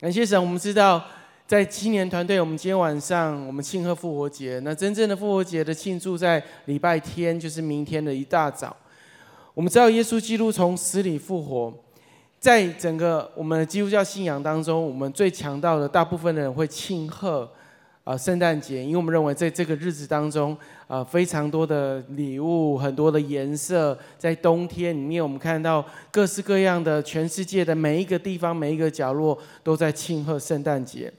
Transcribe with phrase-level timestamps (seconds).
[0.00, 1.04] 感谢神，我们知道
[1.46, 4.58] 在青年团队，我们今天晚上我们庆贺复活节。
[4.64, 8.74] 那真正的复活节的庆祝在礼拜天，就是明天的一大早。
[9.52, 11.70] 我们知道耶稣基督从死里复活，
[12.38, 17.46] 在整个我们的基督教信仰当中，我们最强调的，大部分的人会庆贺。
[18.02, 20.56] 啊，圣诞节，因为我们认为在这个日子当中，
[20.88, 31.12] 啊，非常多的礼物，很多的颜色，在冬天里面，我们看到各式各样的，全世界的每一个地方、每一个角落都在庆贺圣诞节。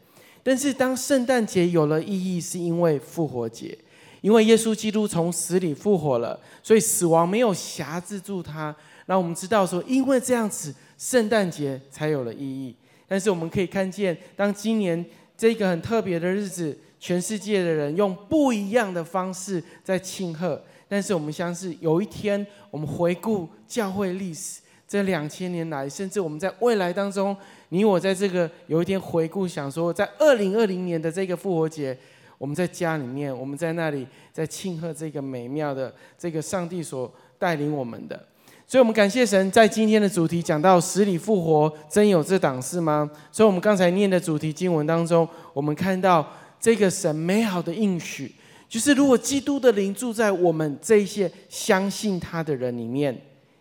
[0.44, 3.78] 但是，当圣诞节有了意义，是因为复活节，
[4.22, 8.76] 因为耶稣基督从死里复活了，所以死亡没有辖制住他。
[9.06, 12.76] 那我们知道说，因为这样子，圣诞节才有了意义。
[13.08, 15.06] 但是，我们可以看见，当今年。
[15.42, 20.62] 这个很特别的日子，全世界的人用不一样的方式在庆贺。
[20.88, 27.36] 但是我们相信，有一天我们回顾教会历史，这两千年来，甚至我们在未来当中，
[27.70, 31.98] 你我在这个有一天回顾，想说，在二零二零年的这个复活节，
[32.38, 38.28] 我们在家里面，我们在那里在庆贺这个美妙的这个上帝所带领我们的。
[38.72, 43.12] 所以，我们感谢神，在今天的主题讲到死里复活，真有这档事吗？
[43.30, 46.26] 所以，我们刚才念的主题经文当中，我们看到
[46.58, 48.34] 这个神美好的应许，
[48.70, 53.14] 就是如果基督的灵住在我们这些相信他的人里面，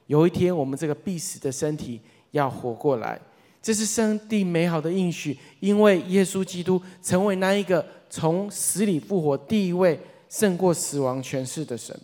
[0.07, 2.01] 有一天我们这个必死的身体
[2.31, 3.21] 要活过来，
[3.61, 11.99] 这是上帝美好的应许，因为耶稣基督成为那一个从死里复活第一位胜过死亡权势的神。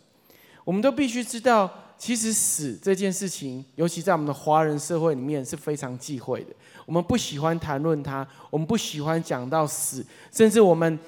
[0.65, 1.73] 我们都必须知道。
[1.99, 6.51] 其实死这件事情，尤其在我们的华人社会里面是非常忌讳的。
[6.85, 10.99] 我们不喜欢谈论它，我们不喜欢讲到死，甚至我们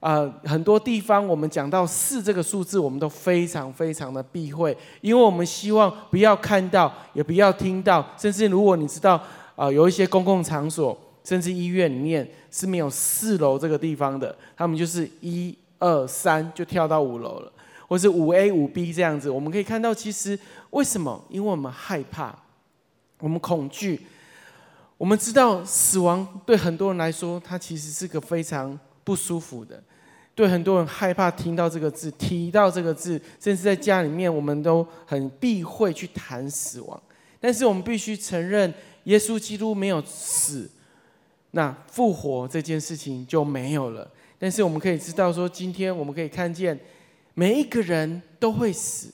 [0.00, 9.14] 呃很多地方我们讲到四这个数字，我们都非常非常的避讳，因为我们希望不要看到，也不要听到，甚至如果你知道
[9.54, 17.52] 啊、呃，有一些公共场所，甚至医院里面是没有四楼这个地方的，他们就是一二三就跳到五楼了。
[17.90, 20.38] 或是五 A 五 B 这样子，我们可以看到，其实
[20.70, 21.20] 为什么？
[21.28, 22.32] 因为我们害怕，
[23.18, 24.06] 我们恐惧。
[24.96, 29.82] 我们知道死亡对很多人来说，它其实是个非常不舒服的。
[30.36, 37.02] 对很多人害怕听到这个字，提到这个字，甚至在家里面，我们都很避讳去谈死亡。
[37.40, 38.72] 但是我们必须承认，
[39.04, 40.70] 耶稣基督没有死，
[41.50, 44.08] 那复活这件事情就没有了。
[44.38, 46.78] 但是我们可以知道说，今天我们可以看见。
[47.34, 49.10] 每一个人都会死。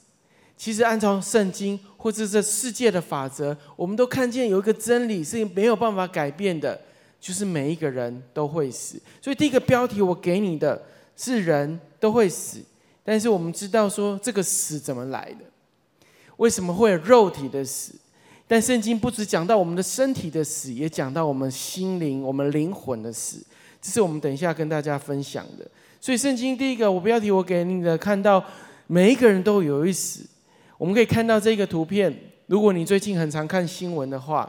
[0.56, 6.80] 其实按照圣经或者这世界的法则，我们都看见有一个真理是没有办法改变的，
[7.20, 9.00] 就是每一个人都会死。
[9.20, 10.82] 所以第一个标题我给你的
[11.14, 12.62] 是人都会死。
[13.04, 15.44] 但是我们知道说这个死怎么来的？
[16.38, 17.92] 为什么会有肉体的死？
[18.48, 23.44] 但圣经不只讲到我们的身体的死，也讲到我们心灵、我们灵魂的死。
[23.80, 25.68] 这是我们等一下跟大家分享的。
[26.06, 28.40] 所以，圣经第一个我标题我给你的，看到
[28.86, 30.24] 每一个人都有一死。
[30.78, 32.16] 我们可以看到这个图片。
[32.46, 34.48] 如果你最近很常看新闻的话，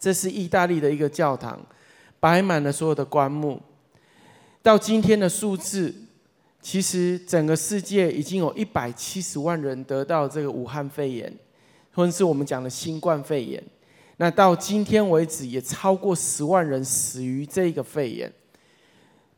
[0.00, 1.64] 这是意大利的一个教堂，
[2.18, 3.62] 摆满了所有的棺木。
[4.60, 5.94] 到今天的数字，
[6.60, 11.32] 其实整个世界已经有一百七十万人得到这个武汉肺炎，
[11.94, 13.62] 或者是我们讲的新冠肺炎。
[14.16, 18.32] 那到今天为止，也超过十万人死于这个肺炎。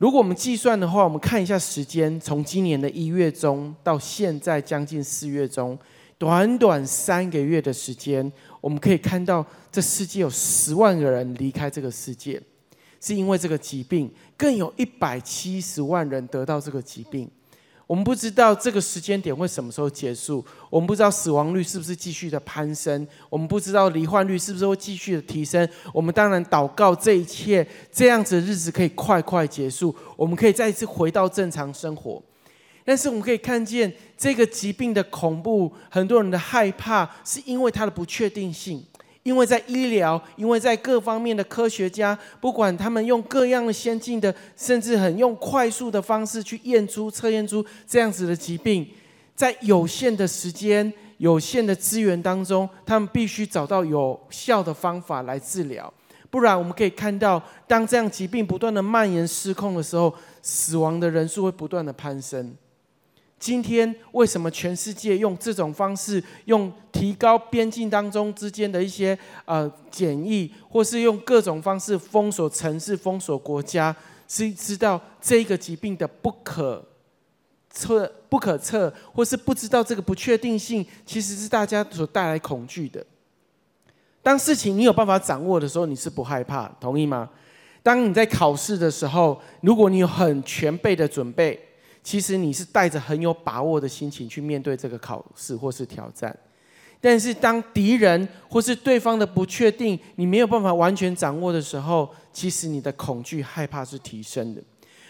[0.00, 5.78] 如果我们计算的话，我们看一下时间，从今年的一月中到现在将近四月中，
[6.16, 12.41] 短短三个月的时间，我们可以看到这世界有十万个人离开这个世界，
[12.99, 17.31] 是因为这个疾病，更有一百七十万人得到这个疾病。
[17.91, 25.69] 我们不知道这个时间点会什么时候结束，我们不知道死亡率是不是继续的攀升，我们不知道罹患率是不是会继续的提升。
[25.93, 32.23] 我们当然祷告这一切这样子的日子可以快快结束，我们可以再一次回到正常生活。
[32.84, 38.81] 但是我们可以看见这个疾病的恐怖，很多人的害怕是因为它的不确定性。
[39.22, 48.88] 因为在医疗，因为在各方面的科学家，不管他们用各样的先进的，甚至很用快速的方式去验出、测验出这样子的疾病，
[49.34, 55.93] 在有限的时间、有限的资源当中，他们必须找到有效的方法来治疗。
[56.31, 62.55] 不然，我们可以看到，当这样疾病不断的蔓延、失控的时候，死亡的人数会不断的攀升。
[63.40, 73.96] 今天为什么全世界用这种方式，用提高边境当中之间的一些呃检疫，或是用各种方式封锁城市、封锁国家，
[74.28, 76.87] 是知道这个疾病的不可
[77.70, 83.02] 测、不可测，或是不知道这个不确定性，其实是大家所带来恐惧的。
[84.22, 87.31] 当事情你有办法掌握的时候，你是不害怕，同意吗？
[87.82, 91.58] 当你在考试的时候，如果你有很全备的准备，
[92.02, 96.37] 其实你是带着很有把握的心情去面对这个考试或是挑战。
[97.02, 104.62] 但是当敌人或是对方的不确定，你没有办法完全掌握的时候，其实你的恐惧、害怕是提升的。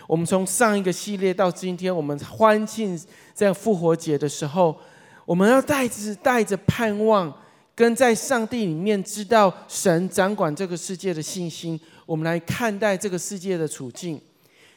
[0.07, 3.01] 我们从上一个系列到今天，我们欢庆
[3.35, 4.77] 这样复活节的时候，
[5.25, 7.33] 我们要带着带着盼望，
[7.75, 14.21] 跟在上帝里面知道神掌管这个世界的信心，我们来看待这个世界的处境。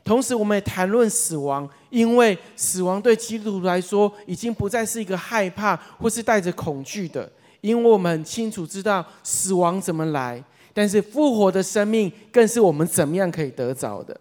[0.03, 14.19] 同时，我们也谈论死亡，因为死亡对基督徒来说已经不再是一个害怕或是带着恐惧的，因为我们很清楚知道死亡怎么来，但是复活的生命更是我们怎么样可以得着的。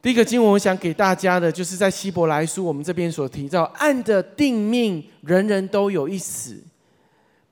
[0.00, 6.60] 第一个经文，我想给大家的就是在希伯来书我们这边所提到，按着定命，人人都有一死，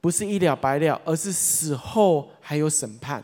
[0.00, 3.22] 不是一了百了，而是死后还有审判。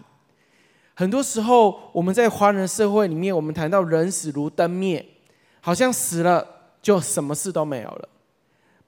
[0.98, 5.04] 很多时候，我们在华人社会里面，我们谈到人死如灯灭，
[5.60, 6.42] 好像死了
[6.80, 8.08] 就什么事都没有了。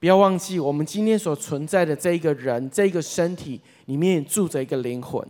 [0.01, 5.23] 不要忘记，我们今天所存在的这一个人，这一个身体里面住着一个灵魂。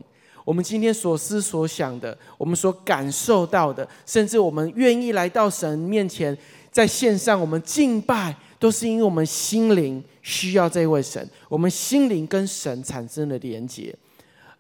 [0.45, 6.37] 我们今天所思所想的，我们所感受到的，甚至我们愿意来到神面前，
[6.71, 13.93] 在线上我们敬拜，都是因为我们心灵需要这位神，我们心灵跟神产生了连结。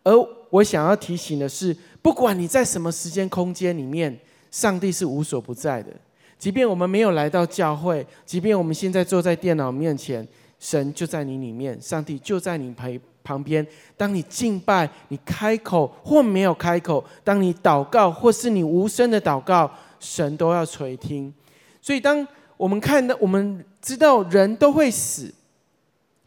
[0.05, 0.15] 而
[0.49, 4.19] 我想要提醒的是，不管你在什么时间空间里面，
[4.51, 5.93] 上帝是无所不在的。
[6.39, 10.27] 即便我们没有来到教会，即便我们现在坐在电脑面前，
[10.61, 13.67] 神就在你里面，上帝就在你旁旁边。
[13.97, 21.35] 当你敬拜，你开口或没有开口；当你祷告，或是你无声的祷告，神都要垂听。
[21.83, 25.35] 所以，当我们看到，我们知道人都会死，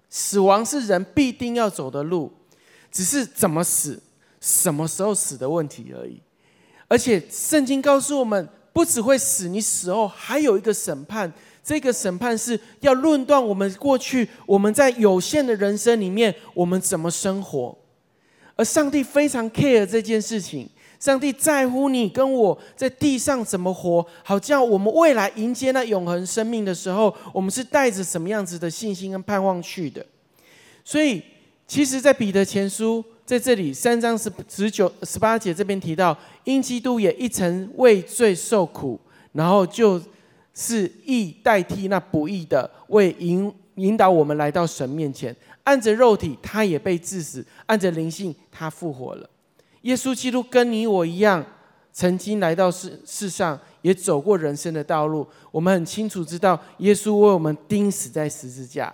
[0.09, 2.31] 死亡是人必定要走的路，
[2.91, 4.01] 只是怎么死。
[4.41, 6.19] 什么时候死的问题而已，
[6.88, 11.31] 而且圣经告诉我们，不只会死，你死后还有一个审判。
[11.63, 17.77] 这个审判是要论断我们过去我们在有限的人生里面，我们怎么生活。
[18.55, 20.67] 而上帝非常 care 这件事情，
[20.99, 30.03] 上帝在乎你跟我在地上怎么活，好叫我们未来迎接那永恒生命的时候，我们是带着什么样子的信心跟盼望去的。
[30.83, 31.21] 所以，
[31.67, 33.05] 其实，在彼得前书。
[33.31, 38.99] 在这里三章十十九十八节这边提到，因基督也一曾为罪受苦，
[39.31, 40.01] 然后就
[40.53, 45.33] 是义代替那不义的，为引引导我们来到神面前。
[45.63, 49.29] 按着肉体，他也被治死；按着灵性，他复活了。
[49.83, 51.41] 耶稣基督跟你我一样，
[51.93, 55.25] 曾经来到世世上，也走过人生的道路。
[55.51, 58.93] 我们很清楚知道，耶稣为我们钉死在十字架。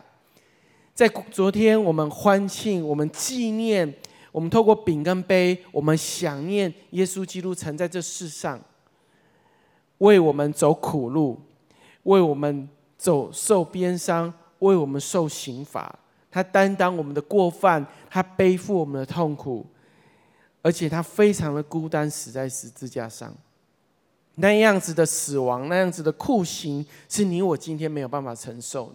[0.94, 3.92] 在昨天，我们欢庆，我们纪念。
[4.38, 8.62] 我们透过饼跟杯，我们想念耶稣基督曾在这世上
[9.98, 11.42] 为我们走苦路，
[12.04, 12.70] 为我们
[13.00, 15.98] 走受鞭伤，为我们受刑罚。
[16.30, 19.66] 他担当我们的过犯，他背负我们的痛苦，
[20.62, 23.34] 而且他非常的孤单，死在十字架上。
[24.36, 28.94] 那样子的死亡，那样子的酷刑，是你我今天没有办法承受。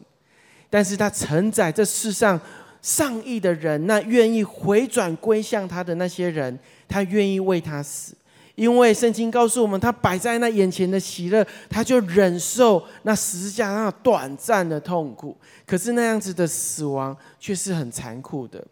[0.70, 2.40] 但是他承载这世上。
[2.82, 6.58] 上亿的人，那愿意回转归向他的那些人，
[6.88, 8.12] 他愿意为他死，
[8.56, 15.36] 因为圣经告诉我们，他摆在那眼前的喜乐，他就忍受那十字架那短暂的痛苦。
[15.64, 18.66] 可是那样子的死亡却是很残酷的，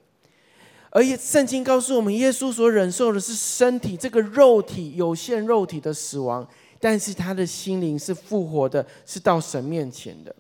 [0.91, 6.45] 而且圣经告诉我们，耶稣所忍受的是身体这个肉体有限肉体的死亡，
[6.81, 10.35] 但是他的心灵是复活的，是到神面前的。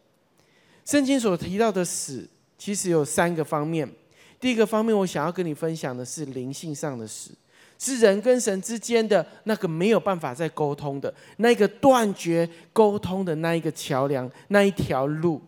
[0.85, 2.28] 圣经所提到的死。
[2.61, 3.90] 其实有三个方面。
[4.38, 7.31] 第一个方面，我想要跟你分享的是灵性上的死，
[7.79, 15.40] 是人跟神之间的那个没有办法再沟通的那个断绝沟通的那一个桥梁，那一条路。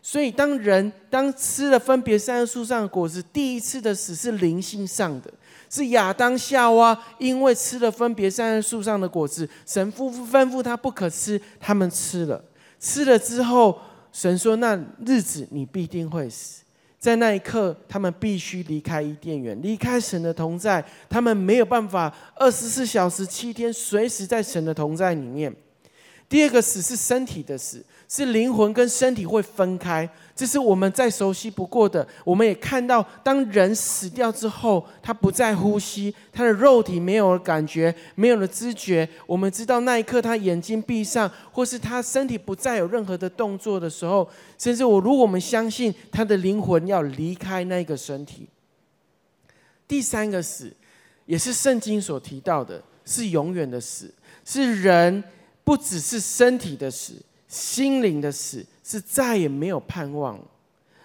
[0.00, 5.32] 所以，当人当吃了分别善树上的果子，第一次的死是灵性上的，
[5.68, 12.42] 是亚当夏娃因为吃了分别善树上的果子，神吩咐吩咐他不可吃，他们吃了，
[12.78, 13.76] 吃了之后。
[14.18, 16.64] 神说：“那日子你必定会死，
[16.98, 20.84] 在那一刻，他们必须离开伊甸园，离开神的同在。
[21.08, 25.54] 他们没有办法二十四小时、七天随时在神的同在里面。
[26.28, 30.08] 第二个死是身体的死。”是灵魂跟身体会分开，
[30.38, 32.06] 这是我们再熟悉不过的。
[32.24, 39.08] 我们也看到，当人死掉之后，他不再呼吸，他的肉体没有了感觉，没有了知觉。
[39.26, 48.48] 我们知道那一刻，他眼睛闭上，或是他身体不再有任何的动作的时候，甚至我如果我们相信他的灵魂要离开那个身体。
[49.88, 50.72] 第三个死，
[51.26, 54.14] 也是圣经所提到的，是永远的死，
[54.44, 55.24] 是人
[55.64, 57.14] 不只是身体的死，
[57.48, 60.38] 心灵的死，是再也没有盼望。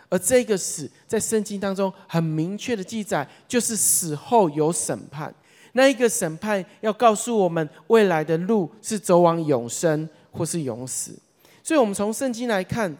[0.07, 5.33] 而这个死在圣经当中很明确的记载，就是死后有审判。
[5.73, 11.17] 那一个审判要告诉我们未来的路是走往永生或是永死。
[11.63, 12.95] 所以，我们从圣经来看，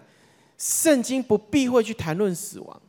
[0.57, 2.81] 圣经不避讳去谈论死亡，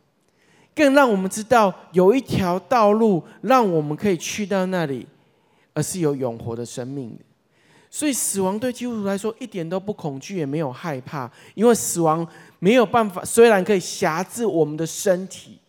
[0.75, 5.07] 更让我们知道有一条道路让我们可以去到那里，
[5.75, 7.19] 而是有永活的生命。
[7.97, 12.27] 所以，死亡对基督徒来说一点都不恐惧，也没有害怕，因为死亡。
[12.59, 15.61] 没有办法，虽然可以辖制我们的身体，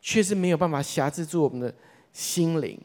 [0.00, 1.74] 却是没有办法辖制住我们的
[2.10, 2.80] 心灵。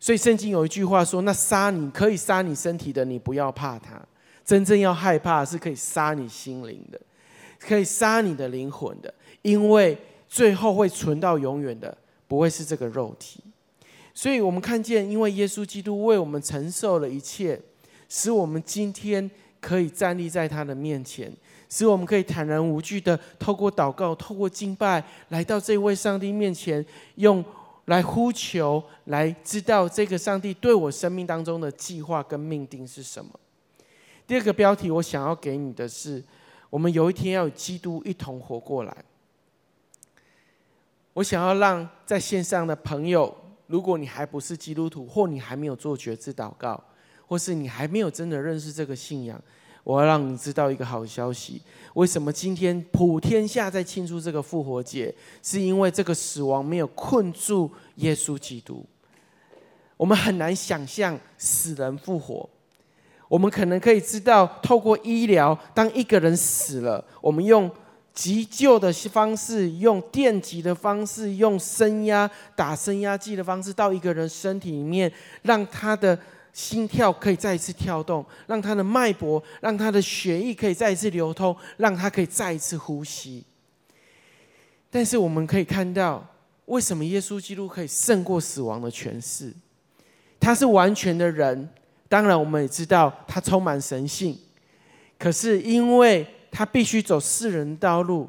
[0.00, 3.98] 所以圣经有一句话说：“那杀你可以杀你身体的，你不要怕他；
[4.42, 6.98] 真正要害怕是可以杀你心灵的，
[7.58, 9.12] 可以杀你的灵魂的，
[9.42, 11.94] 因为最后会存到永远的，
[12.26, 13.44] 不会是这个肉体。”
[14.14, 17.60] 所以我们看见，因为耶稣基督为我们承受了一切，
[18.08, 21.32] 使我们今天可以站立在他的面前。
[21.70, 26.82] 使我们可以坦然无惧的透过祷告、透过敬拜，来到这位上帝面前，
[27.16, 27.44] 用
[27.84, 33.30] 来呼求，来知道这个上帝对我生命当中的计划跟命定是什么。
[34.26, 36.24] 第二个标题，我想要给你的是：
[36.70, 38.96] 我们有一天要与基督一同活过来。
[41.12, 43.36] 我想要让在线上的朋友，
[43.66, 46.82] 如果你还不是基督徒，或你还没有做决志祷告，
[47.28, 49.40] 或是你还没有真的认识这个信仰。
[49.84, 51.62] 我要让你知道一个好消息。
[51.94, 55.14] 为什么今天普天下在庆祝这个复活节？
[55.42, 58.84] 是因为这个死亡没有困住耶稣基督。
[59.96, 62.46] 我们很难想象死人复活。
[63.28, 67.70] 我们可能可以知道，透过医疗，当一个人死了，我们用
[68.12, 76.18] 急救的方式，用电击的方式，用升压打升压剂的方式，到一个人身体里面，让他的。
[76.58, 83.44] 心跳可以再一次跳动，让他的脉搏，让他的血液可以再一次流通，让他可以再一次呼吸。
[84.90, 86.26] 但是我们可以看到，
[86.64, 89.54] 为什么耶稣基督可以胜过死亡的权势？
[90.40, 91.68] 他是完全的人，
[92.08, 94.36] 当然我们也知道他充满神性。
[95.16, 98.28] 可是因为他必须走世人道路，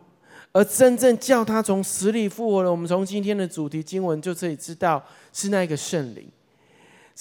[0.52, 2.70] 而真正叫他从死里复活了。
[2.70, 6.30] 我们从今天的主题经文就可以知道，是那个圣灵。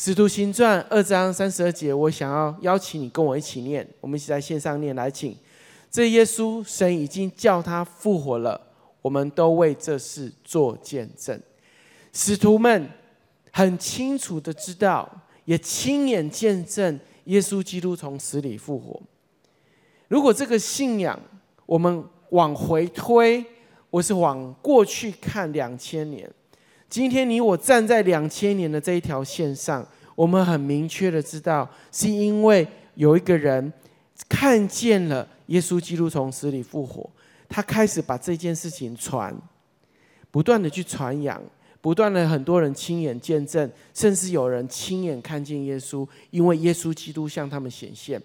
[0.01, 5.37] 使徒行传二章三十二节，我想要邀请你跟我一起念，我们一起在线上念，来，请。
[5.91, 8.61] 这耶稣，神已经叫他复活了，
[9.03, 11.43] 我们都为这事做见证。
[12.13, 12.89] 使徒们
[13.51, 15.11] 很清楚的知道，
[15.47, 19.03] 也亲眼见证耶稣基督从死里复活。
[20.07, 21.21] 如果这个信仰，
[21.67, 23.45] 我们往回推，
[23.91, 26.31] 我是往过去看两千年。
[26.89, 33.71] 今天你我站在两千年的这一条线上，我们很明确的知道，是因为有一个人
[34.27, 37.09] 看见了耶稣基督从死里复活，
[37.47, 39.37] 他开始把这件事情传，
[40.31, 41.39] 不断的去传扬，
[41.83, 48.21] 不断的很多人亲眼见证，甚至有人亲眼看见耶稣，因为耶稣基督向他们显现，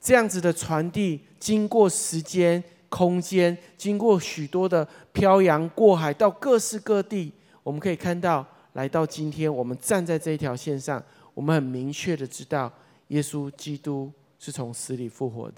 [0.00, 7.30] 这样子的传递，经过时间、空间，经过许多的漂洋过海，到各式各地。
[7.62, 11.02] 我们可以看到，来到今天，我们站在这一条线上，
[11.34, 12.72] 我们很明确的知道，
[13.08, 15.56] 耶稣基督是从死里复活的。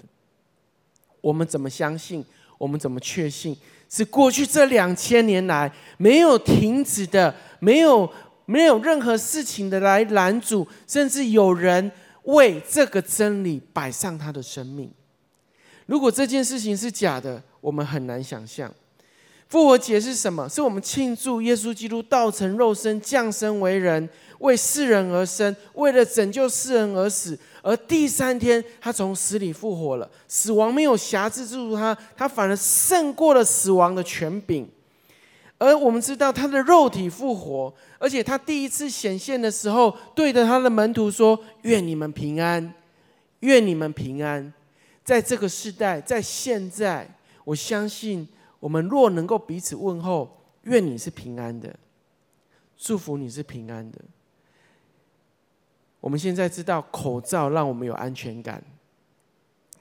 [1.21, 2.23] 我们怎么相信？
[2.57, 3.55] 我们怎么确信？
[3.89, 8.11] 是过去这两千年来没有停止的，没有
[8.45, 11.91] 没有任何事情的来拦阻，甚至有人
[12.23, 14.91] 为这个真理摆上他的生命。
[15.85, 18.73] 如果这件事情是假的，我们很难想象。
[19.53, 20.49] 复活节是什么？
[20.49, 27.37] 是我们庆祝耶稣基督道成肉身，降生为人，为世人而生，为了拯救世人而死。
[27.61, 34.67] 而第三天，他从死里复活了，死亡没有辖制住他，他反而胜过了死亡的权柄。
[35.59, 42.73] 而我们知道他的肉体复活，而且他第一次显现的时候，对着他的门徒说：“愿你们平安，
[43.41, 44.51] 愿你们平安。”
[45.05, 47.07] 在这个时代，在现在，
[47.43, 48.27] 我相信。
[48.63, 51.77] 我们若能够彼此问候，愿你是平安的，
[52.77, 53.99] 祝福你是平安的。
[55.99, 58.63] 我们现在知道口罩让我们有安全感，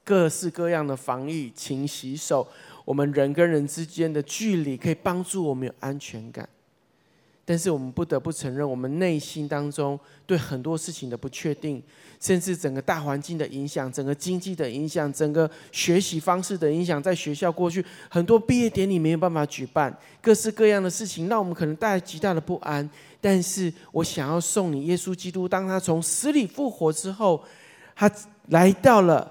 [0.03, 2.49] 各式各样的防疫，勤洗手，
[2.85, 6.49] 我们人跟人之间的距离可以帮助我们有安全感。
[7.45, 11.83] 但是我们不得不承认，我们内心当中对很多事情的不确定，
[12.21, 22.89] 甚至整个大环境的影响、整个经济的影响、整个学习方式的影响，在学校过去很多毕业典礼没有办法举办，各式各样的事情，让我们可能带来极大的不安。
[23.21, 27.43] 但是我想要送你，耶稣基督，当他从死里复活之后，
[27.97, 28.09] 他
[28.51, 29.31] 来到了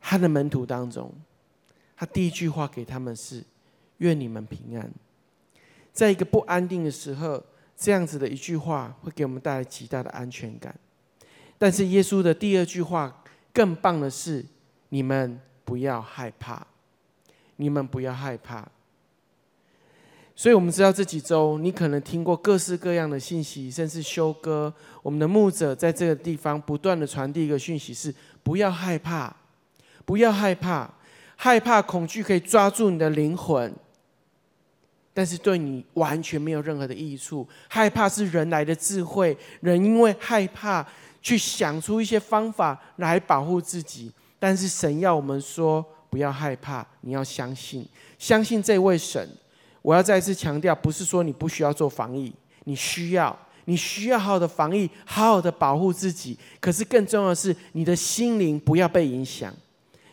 [0.00, 1.12] 他的门徒当中，
[1.96, 3.44] 他第一句话给他们是：
[3.98, 4.88] 愿你们平安。
[5.92, 7.42] 在一个不安定的时候，
[7.76, 10.74] 这样子的一句话会给我们带来极大的安全感。
[11.58, 14.44] 但是耶稣的第二句话更棒的是：
[14.88, 16.66] 你们不要害怕，
[17.56, 18.66] 你们不要害怕。
[20.34, 29.36] 所以我们知道这几周你可能听过各式各样的信息，甚至修哥，我们的牧者在这个地方不断的传递一个讯息是：不要害怕，
[30.06, 30.90] 不要害怕，
[31.36, 33.74] 害怕恐惧可以抓住你的灵魂。
[35.12, 37.46] 但是对你完全没有任何的益处。
[37.68, 40.86] 害怕是人来的智慧，人因为害怕
[41.20, 44.10] 去想出一些方法来保护自己。
[44.38, 47.86] 但是神要我们说，不要害怕，你要相信，
[48.18, 49.28] 相信这位神。
[49.82, 52.32] 我要再次强调，不是说你不需要做防疫，
[52.64, 56.38] 你需要，你需要好好的防疫，好好的保护自己。
[56.60, 59.52] 可是更重要的是，你的心灵不要被影响。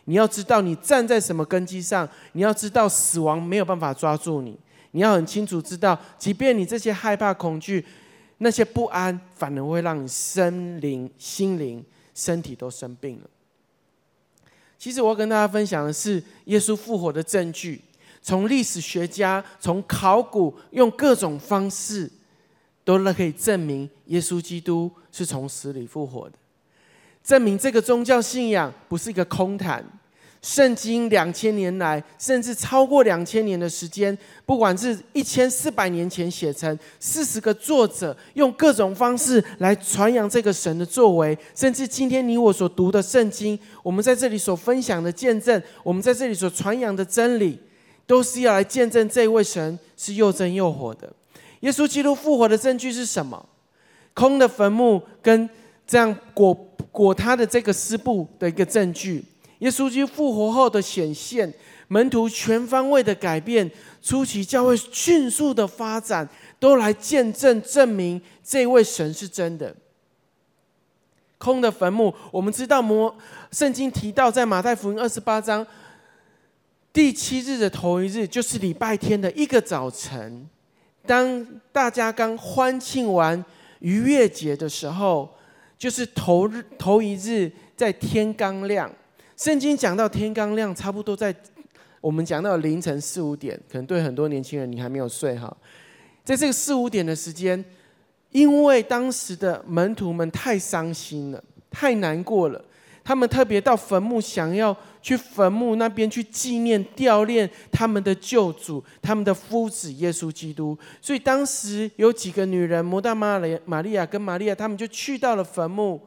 [0.06, 4.58] 你要知道你站在什么根基上，你要知道死亡没有办法抓住你。
[4.98, 7.86] 你要很清楚知道，即便你这些害怕、恐惧、
[8.40, 11.86] 那些不安，反而会让你身灵、心灵、
[12.16, 13.30] 身体都生病了。
[14.76, 17.80] 其实我要跟大家分享的是，耶稣复活的证据，
[18.24, 22.12] 从历史学家、从考古，用各种方式，
[22.84, 26.36] 都可以证明耶稣基督是从死里复活的，
[27.24, 29.86] 证明这个宗教信仰不是一个空谈。
[30.48, 47.60] 圣经两千年来，甚至超过两千年的时间，不管是一千四百年前写成，四十个作者用各种方式来传扬这个神的作为，甚至今天你我所读的圣经，我们在这里所分享的见证，我们在这里所传扬的真理，
[48.06, 51.12] 都是要来见证这位神是又真又活的。
[51.60, 53.46] 耶稣基督复活的证据是什么？
[54.14, 55.50] 空的坟墓跟
[55.86, 56.54] 这样裹
[56.90, 59.22] 裹他的这个尸布的一个证据。
[59.60, 61.52] 耶稣基督复活后的显现，
[61.88, 63.70] 门徒全方位的改变，
[64.02, 66.28] 初期教会迅速的发展，
[66.60, 69.76] 都来见证证明这位神是真的。
[71.40, 73.16] 空的坟墓，我们知道摩
[73.52, 75.66] 圣经提到，在马太福音二十八章
[76.92, 80.50] 第七日的头一日，就是礼拜天的一个早晨，
[81.06, 83.44] 当大家刚欢庆完
[83.80, 85.30] 逾越节的时候，
[85.78, 88.92] 就是头日头一日，在天刚亮。
[89.38, 91.34] 圣经讲到天刚亮，差不多在
[92.02, 95.56] 我们讲到凌晨四五点，可能对很多年轻人你还没有睡哈，
[96.26, 97.64] 在这个四五点的时间，
[98.32, 102.60] 因为当时的门徒们太伤心了，太难过了，
[103.04, 110.76] 他们特别到坟墓，想要去坟墓那边去纪念吊念他们的救主，他们的夫子耶稣基督。
[111.00, 116.02] 所以当时有几个女人，摩大拉玛利亚跟玛利亚，他们就去到了坟墓。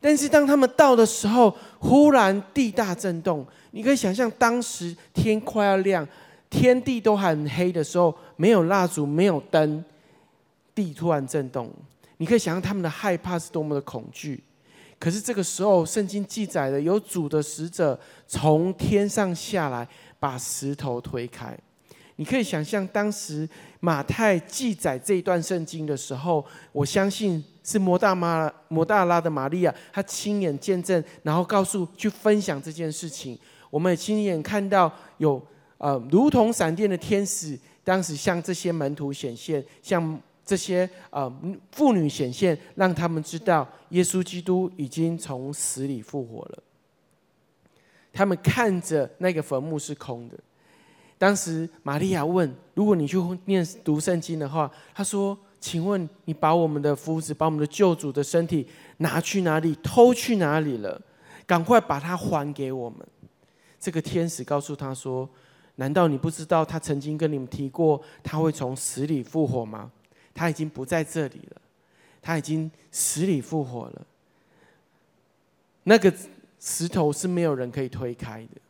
[0.00, 3.44] 但是当他们到的时候，忽然地大震动。
[3.70, 6.06] 你可以想象，当时天快要亮，
[6.48, 9.84] 天地都很黑的时候，没有蜡烛，没有灯，
[10.74, 11.70] 地突然震动。
[12.18, 14.42] 你可以想象他们的害怕是多么的恐惧。
[14.98, 19.86] 可是这个时候，圣经记载了有主的使者从天上下来，
[20.18, 21.56] 把石头推开。
[22.16, 23.48] 你可以想象，当时
[23.80, 27.42] 马太记载这一段圣经的时候，我相信。
[27.66, 33.36] 是摩大妈、摩大拉的玛利亚，她亲眼见证，然后告诉、去分享这件事情。
[33.70, 35.44] 我们也亲眼看到有
[35.78, 41.30] 呃，如同闪电的天使，当时向这些门徒显现，向这些呃
[41.72, 46.62] 妇女显现，让他们知道耶稣基督已经从死里复活了。
[48.12, 50.38] 他们看着那个坟墓是空的。
[51.18, 58.64] 当时玛利亚问：“如果你去念读圣经的话，他说。”请问你把我们的夫子，把我们的救主的身体
[58.98, 59.76] 拿去哪里？
[59.82, 61.02] 偷去哪里了？
[61.44, 63.00] 赶快把它还给我们！
[63.80, 65.28] 这个天使告诉他说
[65.74, 69.90] ：“难道你不知道他曾经跟你们提过，他会从死里复活吗？
[70.32, 71.60] 他已经不在这里了，
[72.22, 74.06] 他已经死里复活了。
[75.82, 76.14] 那个
[76.60, 78.60] 石头是没有人可以推开的。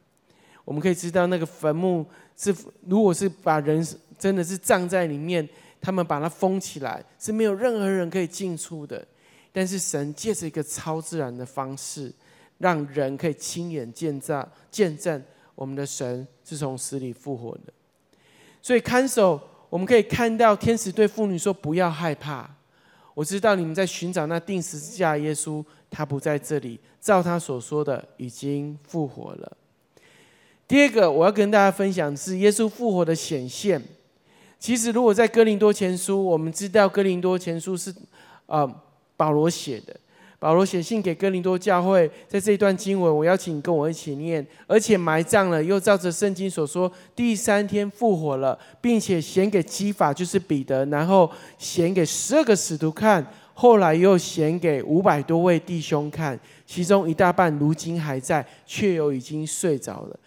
[0.64, 2.56] 我们可以知道，那个坟墓是，
[2.87, 3.87] 如果是把人
[4.18, 5.46] 真的是葬在里面。”
[5.87, 9.07] 他们把它封起来，是没有任何人可以进出的。
[9.53, 12.12] 但是神借着一个超自然的方式，
[12.59, 15.22] 让人可以亲眼见证见证
[15.55, 17.72] 我们的神是从死里复活的。
[18.61, 22.51] 所以看守我们可以看到天使对妇女说：“不要害怕，
[23.14, 29.57] 我知道你们在寻找那钉十字架耶稣，他不在这里，照他所说的，已经复活了。”
[30.66, 33.81] 第二个，我要跟大家分享是耶稣复活的显现。
[34.59, 37.95] 其实，如果在哥林多前书，我们知道哥林多前书是
[38.47, 38.66] 啊
[39.16, 39.95] 保罗写的。
[40.38, 44.47] 保罗写信给哥林多教会，在这一段经文，我邀请你跟我一起念。
[44.66, 60.21] 而且埋葬了，又照着圣经所说，第三天复活了，并且显给基法，就是彼得，然后显给十二个使徒看，后来又显给五百多位弟兄看，其中一大半如今还在，却又已经睡着了。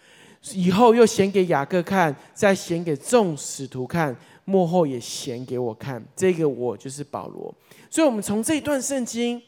[0.52, 6.02] 以后又显给雅各看，再显给众使徒看，幕后也显给我看。
[6.16, 7.54] 这个我就是保罗。
[7.90, 9.42] 所以，我们从这一段圣经。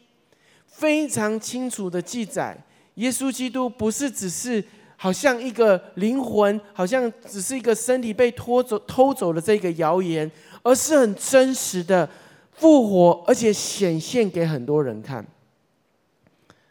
[0.75, 2.57] 非常清楚的记载，
[2.95, 4.65] 耶稣基督不是只是
[4.97, 10.29] 好像一个灵魂，好像只是一个身体被拖走、偷走的这个谣言，
[10.63, 12.09] 而是很真实的
[12.53, 15.25] 复活，而且显现给很多人看。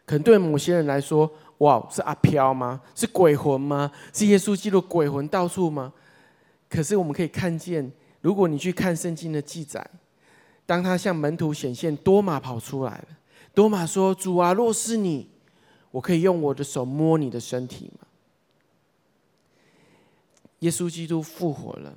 [0.04, 1.30] 可能对某些人来说，
[1.62, 2.80] 哇，是阿飘吗？
[2.92, 3.88] 是鬼魂吗？
[4.12, 5.92] 是耶稣基督鬼魂到处吗？
[6.68, 7.88] 可是我们可以看见，
[8.20, 9.88] 如果你去看圣经的记载，
[10.66, 13.06] 当他向门徒显现，多马跑出来了。
[13.54, 15.28] 多马说：“主啊，若是你，
[15.92, 18.06] 我可以用我的手摸你的身体吗？”
[20.60, 21.94] 耶稣基督复活了，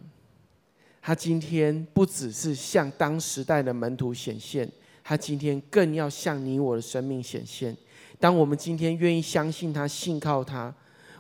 [1.02, 4.70] 他今天不只是向当时代的门徒显现，
[5.04, 7.76] 他今天更要向你我的生命显现。
[8.20, 10.74] 当我们今天愿意相信他、信靠他，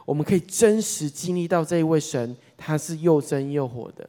[0.05, 4.07] 我们可以真实经历到这一位神，他是又真又活的。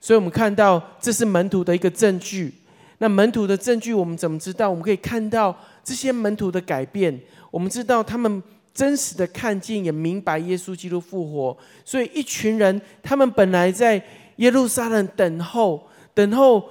[0.00, 2.52] 所以，我们看到这是门徒的一个证据。
[2.98, 4.70] 那门徒的证据，我们怎么知道？
[4.70, 7.18] 我们可以看到这些门徒的改变。
[7.50, 11.56] 我们知道他们真实的看见，也明白耶稣基督复活。
[11.84, 14.02] 所以，一群人，他们本来在
[14.36, 16.68] 耶路撒冷等候，等候，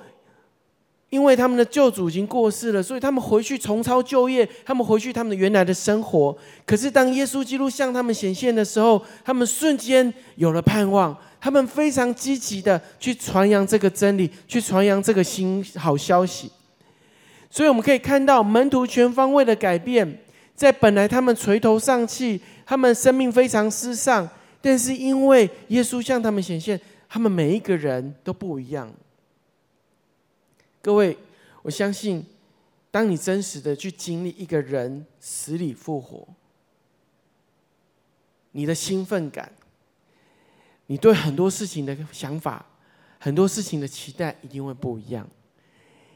[1.16, 6.38] 因为他们的救主已经过世了，所以他们回去重操旧业，他们回去他们的原来的生活。
[6.66, 11.16] 可是，当耶稣基督向他们显现的时候，他们瞬间有了盼望。
[11.40, 16.52] 他们非常积极的去传扬这个真理，去传扬这个新好消息。
[17.50, 20.20] 所以我们可以看到门徒全方位的改变，
[20.54, 24.28] 在本来他们垂头丧气，他们生命非常失丧，
[24.60, 28.92] 但是因为耶稣向他们显现，他们每一个人都不一样。
[30.86, 31.18] 各位，
[31.64, 32.24] 我相信，
[32.92, 36.28] 当你真实的去经历一个人死里复活，
[38.52, 39.52] 你的兴奋感。
[40.86, 42.64] 你对很多事情的想法，
[43.18, 45.28] 很多事情的期待一定会不一样。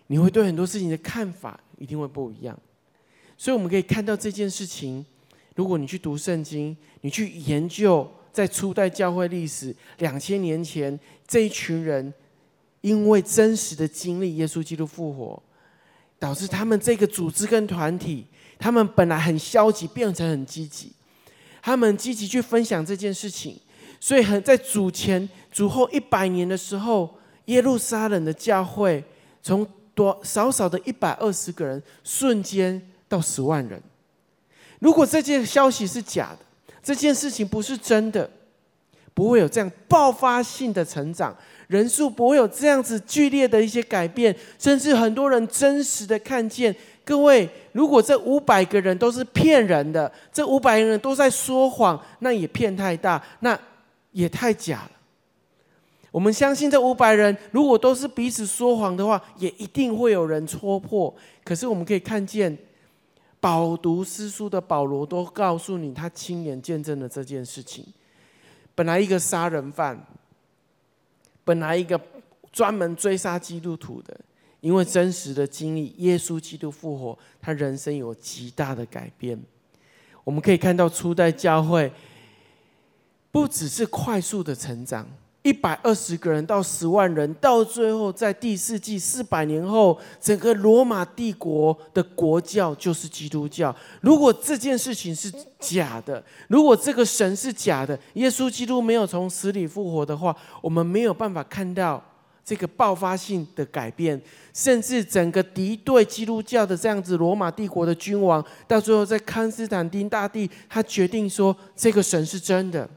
[0.06, 2.56] 你会对很多事情的看法一定会不一样。
[3.40, 5.04] 所以我们可以看到这件事情，
[5.56, 12.14] 如果你去读圣经，你去研究在初代教会历史两千年前这一群人，
[12.82, 15.42] 因为真实的经历耶稣基督复活，
[16.18, 18.26] 导致他们这个组织跟团体，
[18.58, 20.92] 他们本来很消极，变成很积极，
[21.62, 23.60] 他们积极去分享这件事情。
[24.00, 29.04] 所以，很在主前、主后一百年的时候，耶路撒冷的教会
[29.44, 33.82] 从多少少的一百二十个人，瞬间到十万人。
[34.80, 36.40] 如果这件消息是假的，
[36.82, 38.30] 这件事情不是真的，
[39.14, 41.36] 不会有这样爆发性的成长，
[41.70, 46.76] 人数不会有这样子剧烈的一些改变，甚至很多人真实的看见。
[47.06, 53.58] 各位，如果这五百个人都是骗人的，这五百个人都在说谎，那也骗太大，那。
[54.12, 54.92] 也太假了。
[56.10, 61.14] 我们相信这五百人，如果都是彼此说谎的话，也一定会有人戳破。
[61.44, 62.58] 可是我们可以看见，
[63.40, 67.86] 饱读诗书的保罗都告诉你，他亲眼见证了这件事情。
[68.74, 70.04] 本来一个杀人犯，
[71.50, 72.00] 本来一个
[72.52, 74.16] 专门追杀基督徒的，
[74.60, 79.36] 因为真实的经历耶稣基督复活，他人生有极大的改变。
[80.24, 81.92] 我们可以看到初代教会。
[83.32, 85.08] 不只是快速的成长，
[85.50, 93.76] 一百二十个人到十万人，到最后在第四纪四百年后，整个罗马帝国的国教就是基督教。
[94.00, 102.00] 如果这件事情是假的，如果这个神是假的，耶稣基督没有从死里复活的话，我们没有办法看到
[102.46, 104.22] 这个爆发性的改变，
[104.54, 112.88] 甚至整个敌对基督教的这样子罗马帝国的君王，到最后在康斯坦丁大帝，他决定说这个神是真的。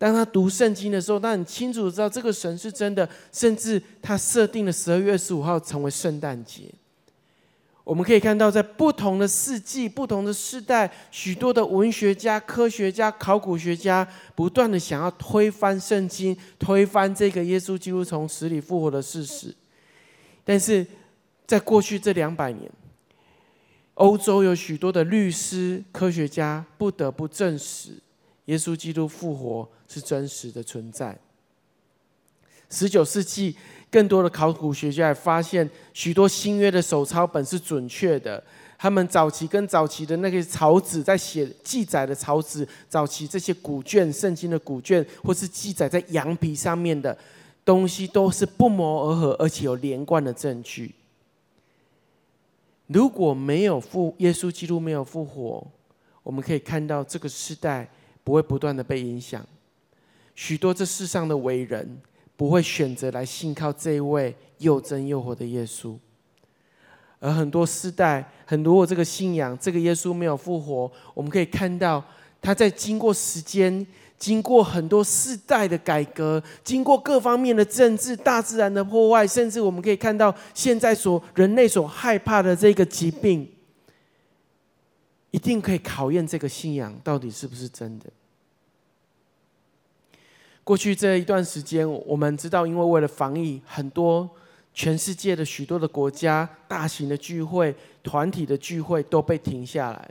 [0.00, 6.62] 当他读圣经的时候，他很清楚知道这个神是真的，甚至他设定了十二月二十五号成为圣诞节。
[7.84, 19.54] 我们可以看到，在不同的世纪、不同的世代，许多的文学家、科学家、考古学家，不断的想要推翻圣经，推翻这个耶稣基督从死里复活的事实。
[20.42, 20.86] 但是
[21.46, 22.70] 在过去这两百年，
[23.94, 27.90] 欧洲有许多的律师、科学家不得不证实，
[28.50, 31.16] 耶稣基督复活是真实的存在。
[32.68, 33.54] 十九世纪，
[33.90, 38.42] 更多的考古学家也发现，许多新约的手抄本是准确的。
[38.76, 47.16] 他们早期跟早期的那个草纸在写记载的草纸，早期这些古卷、圣经的古卷，或是记载在羊皮上面的
[47.64, 50.94] 东西，都是不谋而合，而且有连贯的证据。
[52.86, 55.64] 如果没有复耶稣基督没有复活，
[56.22, 57.88] 我们可以看到这个时代
[58.24, 59.44] 不会不断的被影响。
[60.34, 61.98] 许多这世上的伟人
[62.36, 65.96] 不会选择来信靠这一位又真又活的耶稣，
[67.18, 72.02] 而很多世代很多我这个信仰这个耶稣没有复活，我们可以看到
[72.40, 73.86] 他在经过时间。
[74.20, 83.50] 经过很多世代的改革，经过各方面的政治、大自然的破坏，甚至我们可以看到现在所人类所害怕的这个疾病，
[85.30, 88.06] 一定可以考验这个信仰到底是不是真的。
[90.64, 94.28] 过去这一段时间，我们知道，因为为了防疫，很多
[94.72, 100.10] 全世界的许多的国家，大型的聚会、团体的聚会都被停下来。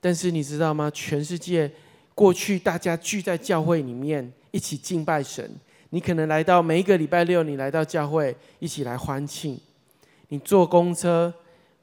[0.00, 0.90] 但是你知道吗？
[0.90, 1.70] 全世界。
[2.16, 5.50] 过去大家聚在教会里面一起敬拜神，
[5.90, 9.58] 你可能来到每一个礼拜六，你来到教会一起来欢庆。
[10.28, 11.34] 你坐公车，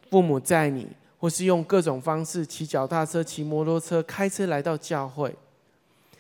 [0.10, 0.88] 父母载你，
[1.21, 5.36] 或是用各种方式骑脚踏车、骑摩托车、开车来到教会。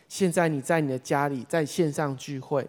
[0.07, 2.67] 现在你在你的家里在线上聚会，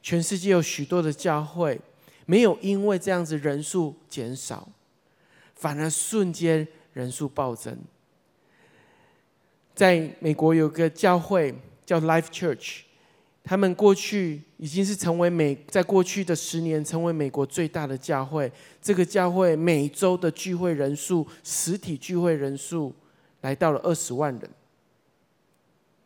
[0.00, 1.78] 全世界有许多的教会
[2.24, 4.66] 没有因为这样子人数减少，
[5.54, 7.76] 反而瞬间人数暴增。
[9.74, 11.54] 在美国有个教会
[11.84, 12.84] 叫 Life Church，
[13.44, 18.52] 他们过去已经是成为美，在过去的十年成为美国最大的教会。
[18.82, 22.92] 这个教会每周的聚会人数，实体聚会人数
[23.40, 24.50] 来到了二十万人。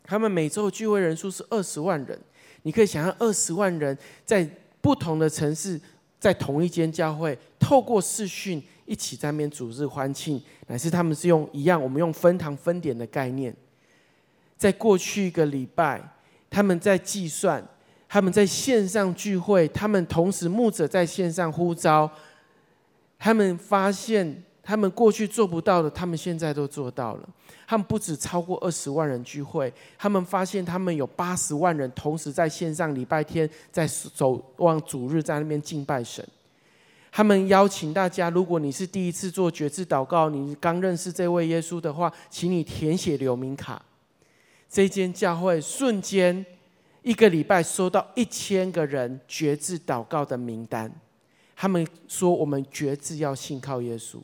[0.05, 2.19] 他们每周的聚会人数是二十万人，
[2.62, 4.47] 你可以想象二十万人在
[4.81, 5.81] 不同的城市，
[6.21, 13.55] 在同一间教会，透过视讯一起在那边主日欢庆，乃是他们是用一样，我们用分堂分点的概念。
[14.59, 16.03] 在过去一个礼拜，
[16.51, 17.67] 他们在计算，
[18.12, 22.11] 他们在线上聚会，他们同时牧者在线上呼召，
[23.18, 27.29] 他们发现他们过去做不到的，他们现在都做到了。
[27.66, 36.22] 他们不止超过二十万人聚会，他们发现他们有八十万人同时在线上礼拜天在守望主日，在那边敬拜神。
[37.11, 43.81] 他们邀请大家，如果你是第一次做决志祷告，你刚认识这位耶稣的话，请你填写留名卡。
[44.68, 46.44] 这间教会瞬间
[47.03, 50.91] 一个礼拜收到一千个人决志祷告的名单。
[51.57, 54.19] 他们说：“我们决志要信靠耶稣。”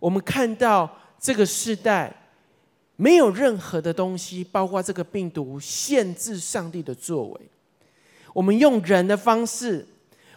[0.00, 2.12] 我们看到这个世代
[2.96, 7.40] 没有任何的东西，包括这个病毒限制上帝的作为。
[8.32, 9.86] 我们用人的方式，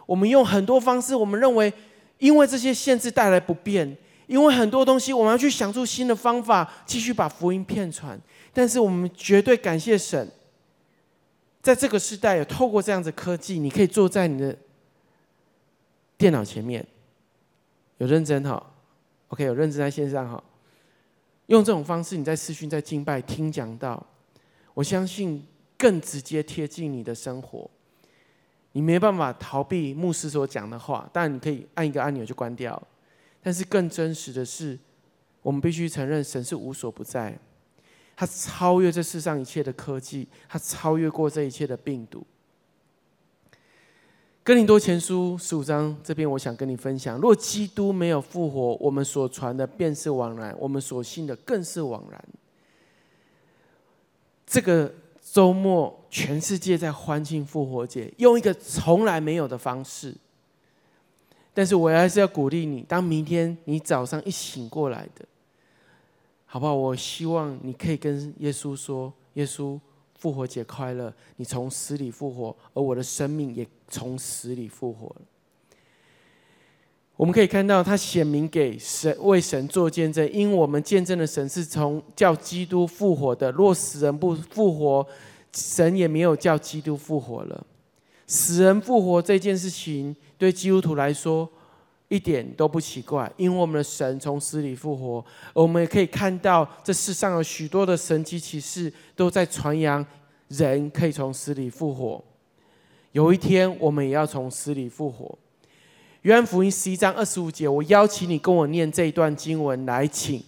[0.06, 1.71] 我们用很多方式，我们认为
[2.19, 3.97] 因为这些限制带来不便，
[4.28, 8.19] 因为很多东西我们要去想出新的方法，继续把福音骗传。
[8.54, 10.28] 但是我们绝对感谢神，
[11.67, 14.58] 在这个时代有透过这样子科技，你可以坐在你的
[16.17, 16.88] 电脑前面，
[17.97, 18.71] 有认真哈
[19.27, 20.41] ，OK，有认真在线上哈，
[21.47, 24.01] 用这种方式你在视讯在敬拜听讲道，
[24.73, 25.45] 我相信
[25.77, 27.69] 更直接贴近你的生活，
[28.71, 32.82] 你没办法逃避牧师所讲的话，但你可以按一个按钮就关掉，
[33.43, 34.80] 但是更真实的是，
[35.41, 37.38] 我们必须承认神是无所不在。
[38.17, 42.25] 他超越这世上一切的科技，他超越过这一切的病毒。
[44.43, 52.19] 哥林多前书十五章这边，我想跟你分享：若基督没有复活，我们所传的便是枉然，我们所信的更是枉然。
[54.47, 60.15] 这个周末，全世界在欢庆复活节，用一个从来没有的方式。
[61.53, 65.23] 但是我还是要鼓励你，当明天你早上一醒过来的。
[66.49, 66.73] 好不好？
[66.73, 69.77] 我希望你可以跟耶稣说：“耶稣，
[70.17, 71.13] 复活节快乐！
[71.36, 75.13] 你从死里复活，而我的生命也从死里复活。”
[77.17, 83.51] 我们可以看到，他显明给神为神做见证，因我们见证的神是从叫基督复活的。
[83.51, 85.05] 若死人不复活，
[85.51, 87.65] 神也没有叫基督复活了。
[88.27, 91.49] 死人复活这件事情，对基督徒来说，
[92.10, 100.06] 一点都不奇怪，因为我们的神从死里复活，我们也可以看到这世上有许多的神迹奇事都在传扬
[100.48, 102.24] 人可以从死里复活。
[103.12, 105.38] 有一天，我们也要从死里复活。
[106.22, 110.43] 约翰福音十一章二十五节，我邀请你跟我念这一段经文来，请。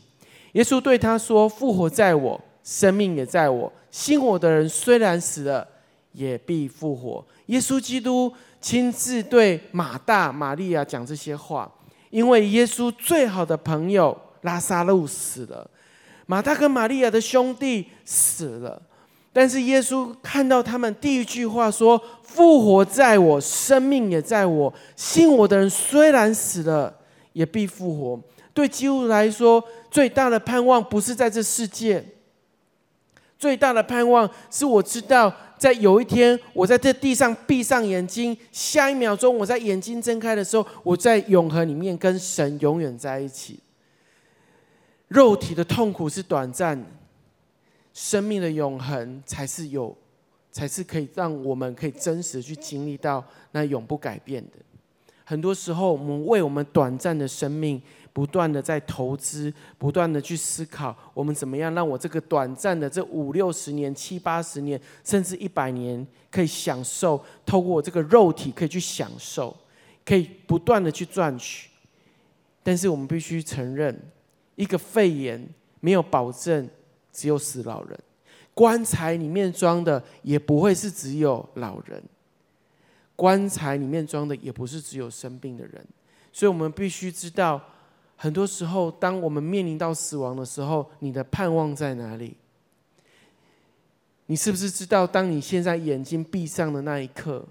[0.54, 3.72] 耶稣对他说：“复活在我，生命也在我。
[3.92, 5.68] 信我的人虽然死了，
[6.12, 11.72] 也必复活。”耶稣基督亲自对马大、玛利亚讲这些话，
[12.10, 15.70] 因为耶稣最好的朋友拉撒路死了，
[16.26, 18.82] 马大跟玛利亚的兄弟死了。
[19.32, 24.74] 但是耶稣看到他们第一句话说：“复活在我，生命也在我。
[24.96, 26.94] 信我的人虽然死了，
[27.34, 28.20] 也必复活。”
[28.52, 32.04] 对基督来说，最大的盼望不是在这世界，
[33.40, 43.58] 最大的盼望是我知道，在有一天我在这地上闭上眼睛，下一秒钟我在眼睛睁开的时候，我在永恒里面跟神永远在一起。
[45.08, 46.86] 肉体的痛苦是短暂。
[47.92, 49.94] 生命的永恒才是有，
[50.52, 53.22] 才是可以让我们可以真实去经历到
[53.52, 54.52] 那永不改变的。
[55.26, 57.82] 很多时候，我们为我们短暂的生命
[58.14, 69.56] 不断的在投资，不断的去思考，我们怎么样让我这个短暂的这五六十年、七八十年，甚至一百年，可以享受，透过我这个肉体可以去享受，
[70.06, 71.70] 可以不断的去赚取。
[72.64, 73.98] 但是我们必须承认，
[74.56, 75.48] 一个肺炎
[75.80, 76.70] 没有保证。
[77.12, 78.00] 只有死老人，
[78.54, 82.02] 棺材里面装的也不会是只有老人，
[83.16, 85.86] 棺材里面装的也不是只有生病的人，
[86.32, 87.62] 所以我们必须知道，
[88.22, 92.36] 很多时候，当我们面临到死亡的时候，你的盼望在哪里？
[94.26, 97.48] 你是不是知道，当你现在眼睛闭上的那一刻，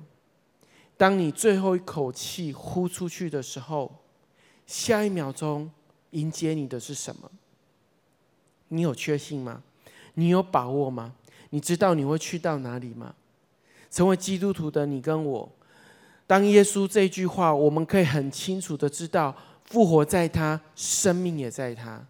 [0.99, 3.91] 当你最后一口气呼出去的时候，
[4.67, 5.71] 下一秒钟
[6.11, 7.31] 迎接你的是什么？
[8.69, 9.63] 你有确信吗？
[10.13, 11.15] 你有把握吗？
[11.49, 13.15] 你知道你会去到哪里吗？
[13.91, 15.51] 成为基督徒的你跟我，
[16.27, 19.35] 当耶稣这句话，我们可以很清楚的知道，
[19.71, 22.05] 复活在他，生命也在他。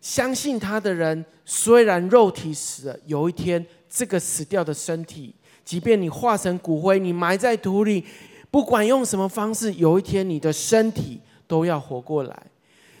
[0.00, 8.04] 相信他的人，虽然肉体死了，有一天这个死掉的身体，即便你化成骨灰，你埋在土里，
[8.50, 12.46] 不管用什么方式，有一天你的身体都要活过来。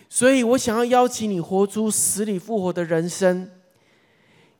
[0.08, 3.48] 所以我想要邀请你活出死里复活的人生。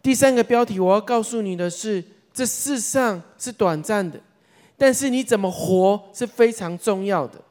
[0.00, 4.20] 第三个标题，我要告诉你的是：这世上是短暂的，
[4.76, 7.42] 但是你怎么活是非常重要的。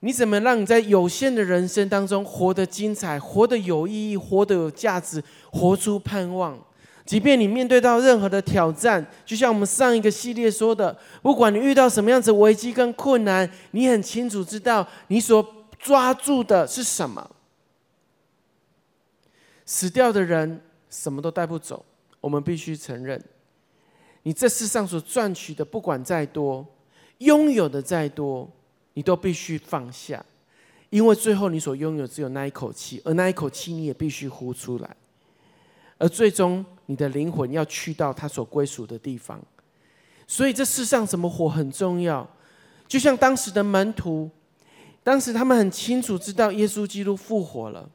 [0.00, 6.58] 你怎么让你在有限的人生当中活得精彩、活得有意义、活得有价值、活出盼望？
[7.04, 15.54] 即便你面对到任何的挑战，就像我们上一个系列说的，不管你遇到什么样子危机跟困难，你很清楚知道你所。
[15.80, 17.30] 抓住的是什么？
[19.64, 21.84] 死掉的人什么都带不走。
[22.20, 23.22] 我们必须承认，
[24.24, 26.66] 你这世上所赚取的，不管再多，
[27.18, 28.50] 拥有的再多，
[28.98, 30.20] 你都必须放下，
[30.90, 34.96] 因为最后你所拥有只有那一口气，而那一口气你也必须呼出来，
[35.98, 39.40] 而最终你的灵魂要去到他所归属的地方。
[40.26, 42.28] 所以这世上怎么活很重要，
[42.88, 44.28] 就像当时的门徒。
[45.04, 47.88] 当时他们很清楚知道耶稣基督复活了，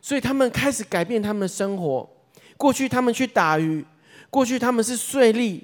[0.00, 2.08] 所以他们开始改变他们的生活。
[2.56, 3.84] 过去他们去打鱼，
[4.30, 5.60] 过去他们是税吏，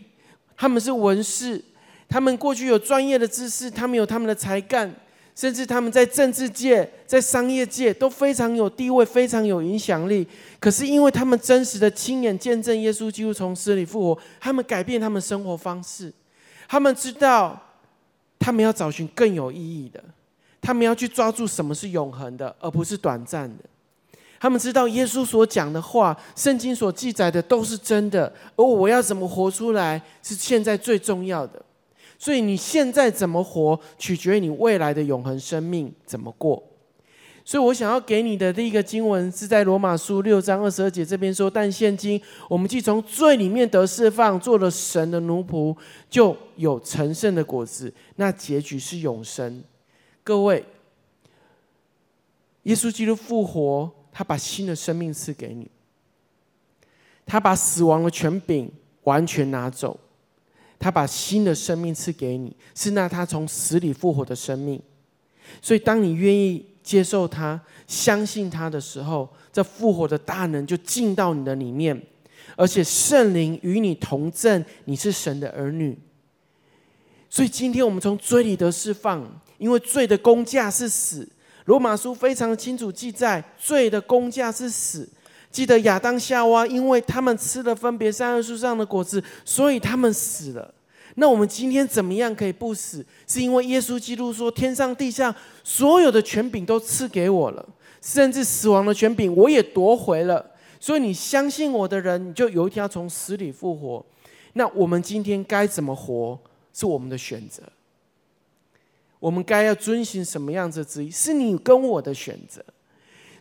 [0.55, 1.65] 他们是文士，
[2.11, 4.93] 他们过去有专业的知识，他们有他们的才干，
[5.37, 10.27] 甚至他们在政治界、在商业界都非常有地位，非常有影响力。
[10.59, 16.13] 可是因为他们真实的亲眼见证耶稣基督从死里复活，他们改变他们生活方式，
[16.69, 17.59] 他们知道
[18.41, 20.03] 他们要找寻更有意义的。
[20.61, 23.65] 他们要去抓住什么是永恒的，而不是短暂的。
[24.39, 31.63] 他们知道耶稣所讲的话，圣经所记载的都是真的，而我要怎么活出来，是现在最重要的。
[32.21, 36.63] 所以你现在怎么活，取决于你未来的永恒生命怎么过。
[37.43, 45.75] 所以我想要给你的第一个经文是在罗马书六章二十二节这边说：“但现今我们既从罪里面得释放，做了神的奴仆，
[46.11, 49.65] 就有成圣的果子，那结局是永生。”
[50.23, 50.63] 各位，
[52.65, 55.69] 耶稣基督复活，他把新的生命赐给你，
[57.25, 58.71] 他把死亡的权柄
[59.05, 59.99] 完全拿走，
[60.81, 64.83] 他把新的生命赐给你，是那他从死里复活的生命。
[65.63, 72.03] 所以，当你愿意接受他、相信他的时候，这复活的大能就进到你的里面，
[72.57, 75.97] 而且圣灵与你同证，你是神的儿女。
[77.29, 79.41] 所以，今天我们从罪里得释放。
[79.61, 81.29] 因为罪的工价是死。
[81.67, 85.07] 罗马书非常清楚记载，罪的工价是死。
[85.51, 90.73] 记得亚当夏娃，因为他们吃了分别善恶树上的果子，所以他们死了。
[91.17, 93.05] 那我们今天怎么样可以不死？
[93.27, 95.35] 是因为耶稣基督说：“天上地下
[95.65, 97.69] 所有的权柄都赐给我了，
[98.01, 104.05] 甚至死亡的权柄我也夺回了。”所以你相信我的人，你就有一天要从死里复活。
[104.53, 106.39] 那我们今天该怎么活，
[106.73, 107.63] 是我们的选择。
[109.19, 112.65] 我们该要遵循什么样子的旨意，是你跟我的选择。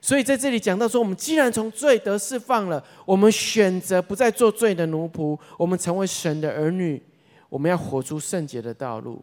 [0.01, 7.01] 所以在这里讲到说，我们既然从罪得释放了，我们选择不再做罪的奴仆，我们成为神的儿女，
[7.49, 9.21] 我们要活出圣洁的道路。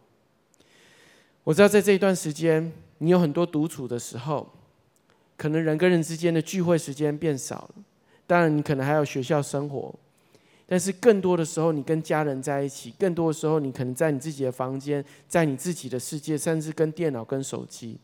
[1.43, 4.47] 我知道在这一段时间，你有很多独处的时候，
[5.35, 7.83] 可能人跟人之间的聚会时间变少了，
[8.27, 9.93] 当然你可能还有学校生活，
[10.67, 17.97] 但是更多的时候，你跟家人在一起，更多的时候，你可能在你自己的房间，在你自己的世界，甚至跟电脑、跟手机。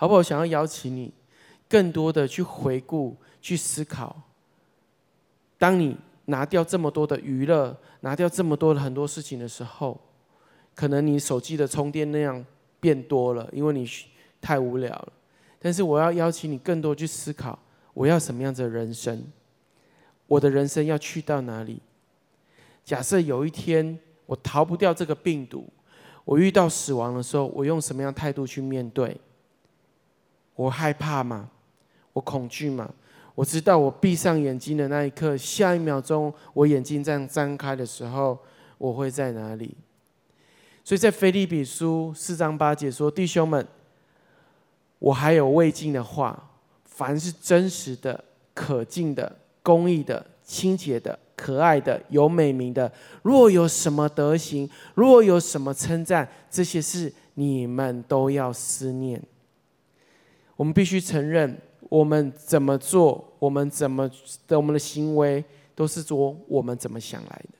[0.00, 0.22] 好不好？
[0.22, 1.12] 想要邀请你，
[1.68, 4.14] 更多的去回顾、去思考。
[5.58, 5.96] 当你
[6.26, 10.00] 拿掉这么多的娱乐，拿掉这么多的很多事情的时候，
[10.72, 12.46] 可能你手机的充电量
[12.78, 13.84] 变多了，因为你
[14.40, 15.12] 太无聊了。
[15.58, 17.58] 但是我要邀请你，更多去思考：
[17.92, 19.20] 我要什么样的人生？
[20.28, 21.80] 我的人生要去到哪里？
[22.84, 25.66] 假设有一天我逃不掉这个病毒，
[26.24, 29.20] 我遇到死亡的时候，我用什么样态度去面对？
[30.58, 31.48] 我害怕吗？
[32.12, 32.92] 我恐惧吗？
[33.36, 38.36] 我知道，我闭上眼睛的那一刻，下一秒钟我眼睛这样张开的时候，
[38.76, 39.76] 我会在哪里？
[40.82, 43.64] 所以在腓立比书四章八节说：“弟兄们，
[44.98, 46.50] 我还有未尽的话，
[46.84, 52.90] 凡是真实的、可敬的、公义的、清洁的、可爱的、有美名的，
[53.22, 59.22] 若有什么德行，若有什么称赞，这些事你们都要思念。”
[60.58, 61.56] 我们必须承认，
[61.88, 64.10] 我们怎么做，我们怎么
[64.48, 67.50] 的，我们的行为都是说我们怎么想来的。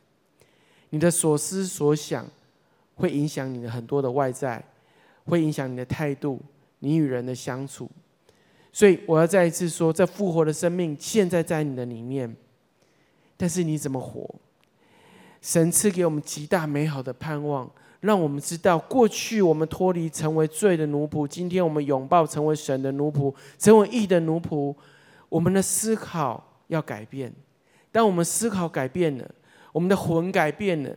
[0.91, 2.27] 你的所思所想
[2.97, 4.61] 会影响你的很多的外在，
[5.27, 6.41] 会影响你的态度，
[6.81, 7.89] 你与人的相处。
[8.73, 12.35] 所以我要再一次说，这复活的生命现在在你的里面，
[13.37, 14.29] 但是你怎么活？
[15.41, 17.71] 神赐给我们极大美好的盼望。
[18.01, 24.75] 让我们知道，过去我们脱离成为罪的奴仆，今天我们拥抱成为神的奴仆，成为义的奴仆。
[25.29, 27.33] 我们的思考要改变。
[27.91, 29.29] 当我们思考改变了，
[29.73, 30.91] 我们的魂改变了，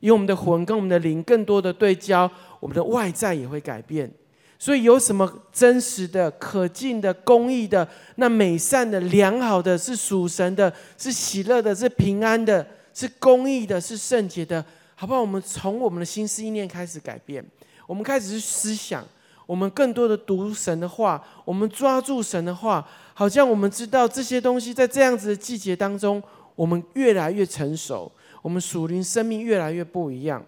[0.00, 4.10] 因为我们的魂跟我们的灵更多的对焦，我们的外在也会改变。
[4.58, 14.64] 所以，有什么真实的、可敬的、公义的、那美善的、良好的，是属神的，是喜乐的，是平安的，是公义的，是圣洁的。
[14.98, 15.20] 好不好？
[15.20, 17.44] 我们从我们的心思意念开始改变，
[17.86, 19.06] 我们开始去思想，
[19.44, 26.22] 我们更多的读神的话，我们抓住神的话，好像我们知道这些东西在这样子的季节当中，
[26.54, 30.42] 我们越来越成熟，我们属灵生命越来越不一样。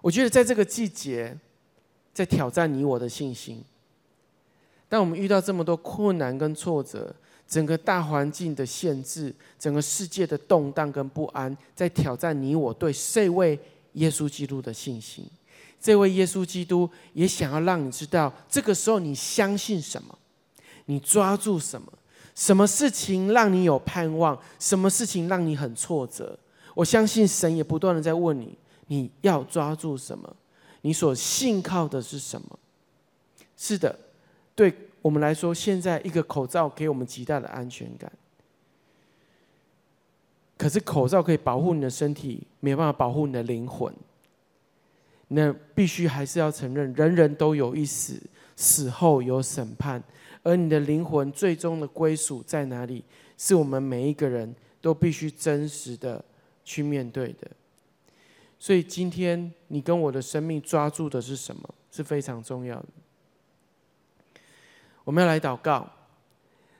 [0.00, 1.36] 我觉得在这个季节，
[2.14, 3.62] 在挑战你我的信心。
[4.88, 7.14] 当我们遇到这么多困难跟挫折。
[7.46, 13.58] 整个大环境的限制，整个世界的动荡跟不安，在挑战你我对这位
[13.92, 15.24] 耶稣基督的信心。
[15.80, 20.18] 这位耶稣基督也想要让你知道，这个时候你相信什么，
[20.86, 21.92] 你抓住什么，
[22.34, 26.38] 什么事情让你有盼望，什么事情让你很挫折。
[26.74, 30.34] 我相信神也不断的在问你，你要抓住什么？
[30.80, 32.58] 你所信靠的是什么？
[33.56, 33.96] 是的，
[34.54, 34.74] 对。
[35.04, 38.10] 我们来说，现在一个口罩给我们极大的安全感。
[40.56, 43.94] 可是口罩可以保护你的身体，没办法保护你的灵魂。
[45.28, 48.18] 那必须还是要承认，人人都有一死，
[48.56, 50.02] 死后有审判，
[50.42, 53.04] 而你的灵魂最终的归属在哪里？
[53.36, 56.24] 是我们每一个人都必须真实的
[56.64, 57.50] 去面对的。
[58.58, 61.74] 所以今天你跟我的生命抓住的是什么？
[61.90, 62.86] 是非常重要的。
[65.04, 65.86] 我们要来祷告，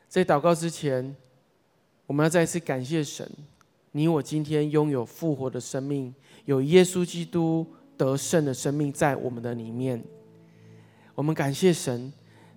[0.08, 1.14] 在祷告之前，
[2.06, 3.30] 我们要再次感谢神，
[3.92, 6.14] 你我今天拥有复活的生命，
[6.46, 7.66] 有耶稣基督
[7.98, 10.02] 得胜的生命在我们的里面。
[11.14, 12.10] 我们感谢神，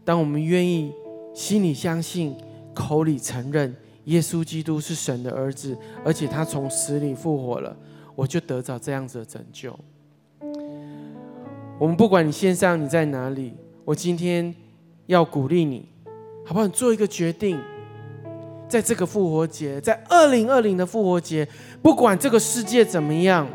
[0.06, 0.94] 当我们愿意
[1.36, 2.34] 心里相信、
[2.74, 7.76] 口里承认耶稣基督是神的儿子，而且他从死里复活了，
[8.16, 9.78] 我就得着这样子的拯救。
[11.78, 13.54] 我们不管你线上你在哪里，
[13.84, 14.56] 我今天。
[15.08, 15.86] 要鼓励你，
[16.46, 16.66] 好不好？
[16.68, 17.60] 你做一个决定，
[18.70, 21.48] 在这个复活节，在二零二零的复活节，
[21.82, 23.48] 不管这个世界怎么样，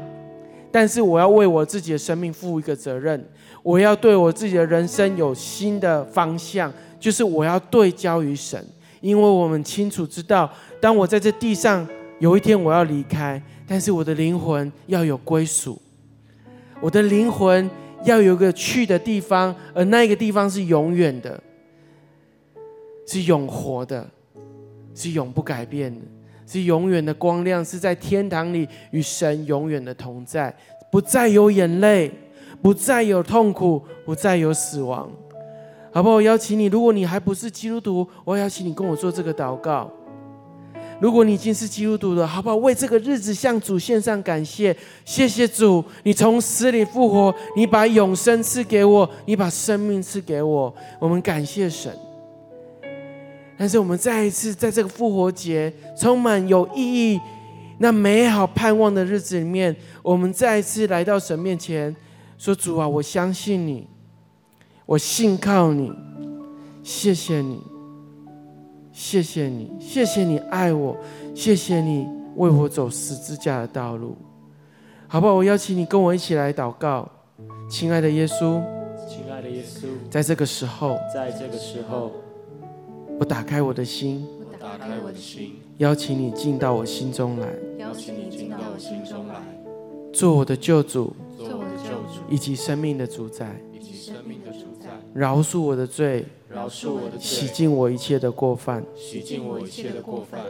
[0.70, 3.22] 但是我要为我自己的生命负一个责任，
[3.62, 8.64] 我要对我自己的人生有新的方向，就是我要对焦于神，
[9.00, 10.50] 因为我们清楚知道，
[10.80, 11.86] 当我在这地上
[12.18, 15.80] 有一天我要离开，但是我的灵魂要有归属，
[16.80, 17.70] 我的灵魂
[18.04, 21.40] 要有个去的地方，而那个地方是永远的，
[23.06, 24.06] 是永活的，
[24.94, 26.00] 是永不改变的。
[26.44, 30.54] 是永远的光亮，是在天堂里与神永远的同在，
[30.90, 32.10] 不再有眼泪，
[32.60, 35.10] 不再有痛苦，不再有死亡，
[35.92, 36.16] 好不好？
[36.16, 39.90] 我邀请你，如果你还不是基督徒，我邀请你跟我做这个祷告。
[41.02, 42.54] 如果你已经是基督徒了，好不好？
[42.54, 44.74] 为这个日子向主献上感谢，
[45.04, 51.92] 谢谢主，你从死里复活，你把永生赐给我，你把生命赐给我，我们感谢神。
[53.58, 57.20] 但是我们再一次在这个复活节充满有意义、
[57.78, 59.74] 那美好盼望的日子里面，
[60.04, 61.92] 我们再一次来到神面前，
[62.38, 63.88] 说：“主啊，我相信你，
[64.86, 65.92] 我信靠你，
[66.84, 67.60] 谢谢你，
[68.92, 70.96] 谢谢你，谢谢你爱我，
[71.34, 74.16] 谢谢你为我走十字架的道路，
[75.08, 75.34] 好不好？
[75.34, 77.10] 我邀请你跟我一起来祷告，
[77.70, 78.62] 亲爱的耶稣，
[79.08, 82.12] 亲爱的耶稣，在这个时候，在这个时候。”
[83.20, 87.46] 我打开我的心，我打开我的心，邀请你进到我心中来，
[87.78, 89.34] 邀请你进到我心中来，
[90.12, 94.81] 做我的救主，做我的救主，以及生命的主宰，以及生命的主宰，
[95.14, 100.40] 饶恕我的罪，饶恕我的罪，洗净我一切的过犯，洗净我一切的过犯，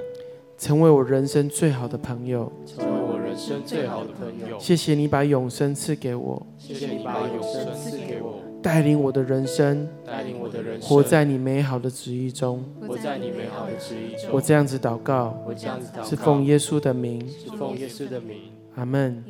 [0.56, 4.58] 成为我人生最好的朋友，成为我人生最好的朋友。
[4.60, 8.40] 谢谢你把永生赐给我，谢谢你把永生赐给我。
[8.62, 14.30] 带领我的人生，带领我的人生，活在你美好的旨意中，活在你美好的旨意中。
[14.30, 18.36] 我这样子祷告，我这样子祷告，是奉耶稣的名，是奉耶稣的名。
[18.76, 19.22] 阿门。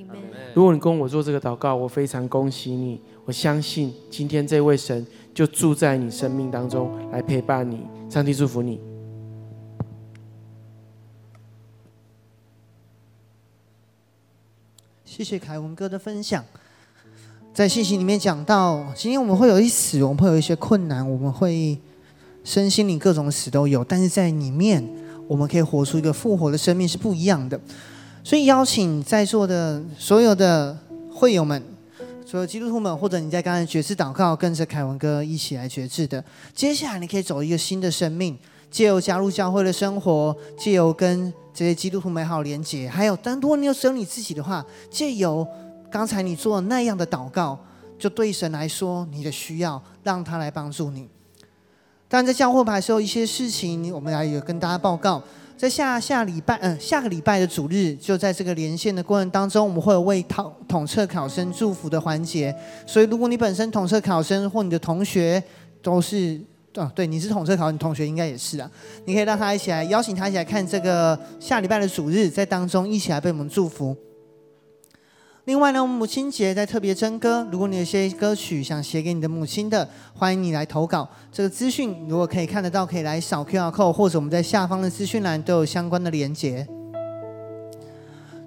[0.55, 3.01] 如果你跟我做这个祷告，我非常恭喜你。
[3.24, 5.05] 我相信今天这位神
[5.35, 7.87] 就住在你生命当中，来陪伴你。
[8.09, 8.80] 上帝祝福你。
[15.05, 16.45] 谢谢凯文哥的分享。
[17.55, 21.78] 在信息里面讲到，今天我们会有一死，我们会有一些困难，我们会
[22.45, 24.83] 身心灵各种死都有，但是在里面，
[25.28, 27.61] 我们可以活出一个复活的生命，是不一样的。
[28.24, 30.78] 所以邀请在座的所有的
[31.11, 31.62] 会友们，
[32.33, 36.24] 所有基督徒们，或者你在刚才决志祷告，跟着凯文哥一起来决志的，
[36.55, 38.39] 接下来你可以走一个新的生命，
[38.70, 45.47] 借由加入教会的生活，借由跟这些基督徒美好连结，还有，但如果你有只有你自己的话，借由。
[45.91, 47.59] 刚才你做那样的祷告，
[47.99, 51.07] 就对神来说，你的需要让他来帮助你。
[52.09, 55.22] 但在教会牌时候，一些事情我们来有跟大家报告。
[55.63, 62.53] 在下下礼拜，嗯、下个礼拜的主日，就在这个连线的过程当中，我们会有为统统测考生祝福的环节。
[62.85, 65.41] 所以，如果你本身统测考生或你的同学
[65.81, 66.41] 都是，
[66.75, 68.69] 啊，对，你是统测考生，你同学应该也是啊，
[69.05, 73.97] 你可以让他一起来邀请他一起来看这个下礼拜的主日，在当中一起来被我们祝福。
[75.45, 81.09] 另外呢，我们母亲节在特别征歌，如果你有些歌曲想写给你的母亲的，欢迎你来投稿。
[81.32, 86.64] 这个资讯如果可以看得到，可以来扫 QR code，或者我们在下方的资讯栏都有相关的连结。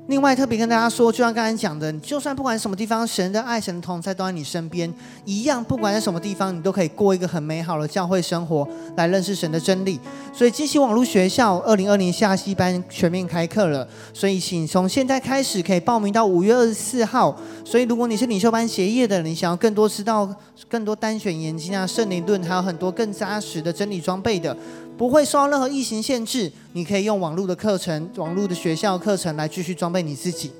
[0.07, 4.91] 另外，特别跟大家说，就像刚才讲的，就算不管什么地方，神的爱、神的同在都在你身边
[5.25, 5.63] 一样。
[5.63, 9.99] 不管在什么地方，你都可以过一个很美好的教会生活，来认识神的真理。
[10.31, 13.87] 所以，基期网络学校二零二零夏季班全面开课了。
[14.13, 17.35] 所以，请从现在开始可以报名到五月二十四号。
[17.63, 20.29] 所以，如果你是领袖班协业的，你想要更多知道、
[20.69, 24.55] 更多单选研经啊、圣灵论，还有很多更扎实的真理装备的。
[24.97, 30.51] 不会受到任何疫情限制，你可以用网络的课程、网络的学校课程来继续装备你自己。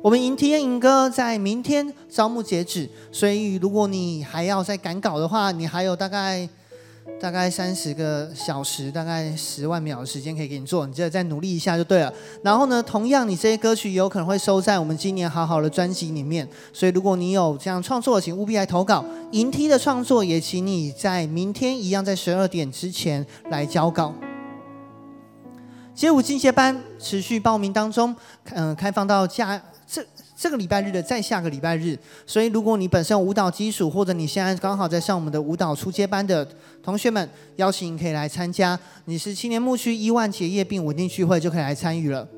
[0.00, 6.48] 我们营体验营歌在明天招募截止，所以如果你还要再赶稿的话，你还有大概。
[7.20, 12.12] 大概三十个小时，大概十万秒的时间可以给你做，你就再努力一下就对了。
[12.42, 19.04] 然后呢，同样你这些歌曲有可能会收在我们今年好好的专辑里面，所以如果你有这样创作，请务必来投稿。
[19.32, 24.14] 营梯的创作也请你在明天一样在十二点之前来交稿。
[25.94, 28.14] 街舞进阶班持续报名当中，
[28.50, 30.04] 嗯、开放到假这。
[30.36, 36.46] 这个礼拜日的再下个礼拜日，所以如果你本身有舞蹈基础，或者你现在刚好在上我们的舞蹈初阶班的
[36.82, 38.78] 同学们，邀请你可以来参加。
[39.04, 42.28] 你是青年牧区一万结业并稳定聚会，就可以来参与了。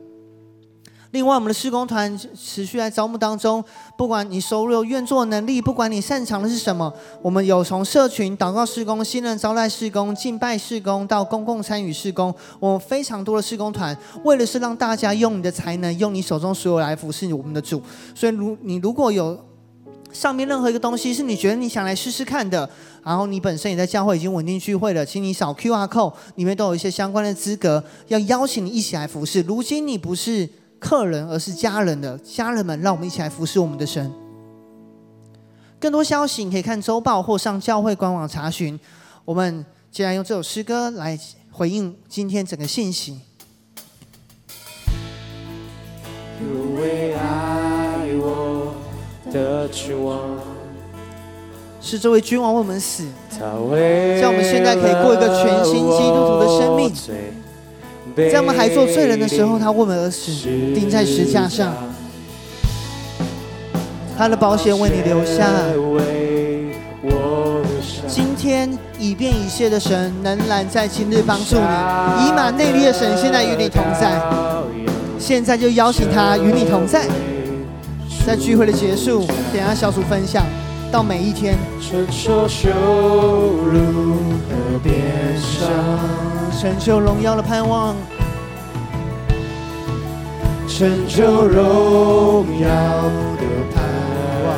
[1.16, 3.64] 另外，我们的施工团持续在招募当中，
[3.96, 6.92] 不管你收入愿做能力，不管你擅长的是什么，
[7.22, 17.80] 我们有从社群祷告施工、新人招待施工、敬拜施工到公共参与施工，我们非常多的施工团，为的是让大家用你的才能，用你手中所有来服侍我们的主。
[18.14, 19.42] 所以，如你如果有
[20.12, 22.68] 上面任何一个东西是你觉得你想来试试看的，
[23.02, 29.40] 然后你本身也在教会已经稳定聚会了，请你扫 QR code，里面都有一些相关的资格，要邀请你一起来服侍。
[29.40, 30.46] 如今你不是
[30.78, 34.12] 客人，而是家人的家人们，让我们一起来服侍我们的神。
[35.78, 38.78] 更多消息你可以看周报或上教会官网查询。
[39.24, 41.18] 我们既然用这首诗歌来
[41.50, 43.20] 回应今天整个信息。
[46.40, 48.74] 有位爱我
[49.32, 50.38] 的君王，
[51.80, 53.04] 是这位君王为我们死，
[53.38, 56.92] 叫我们现在可以过一个全新基督徒的生命。
[58.16, 60.30] 在我们还做罪人的时候，他为我们而死，
[60.74, 61.74] 钉在石架上。
[64.16, 65.46] 他的宝血为你留下。
[68.08, 72.26] 今天以便以谢的神，仍然在今日帮助你。
[72.26, 74.18] 以马内利的神，现在与你同在。
[75.18, 77.06] 现在就邀请他与你同在。
[78.26, 80.42] 在聚会的结束，等下小组分享，
[80.90, 81.54] 到每一天。
[86.58, 87.94] 成就荣耀的盼望，
[90.66, 92.68] 成就荣耀
[93.36, 93.42] 的
[93.74, 93.84] 盼
[94.46, 94.48] 望。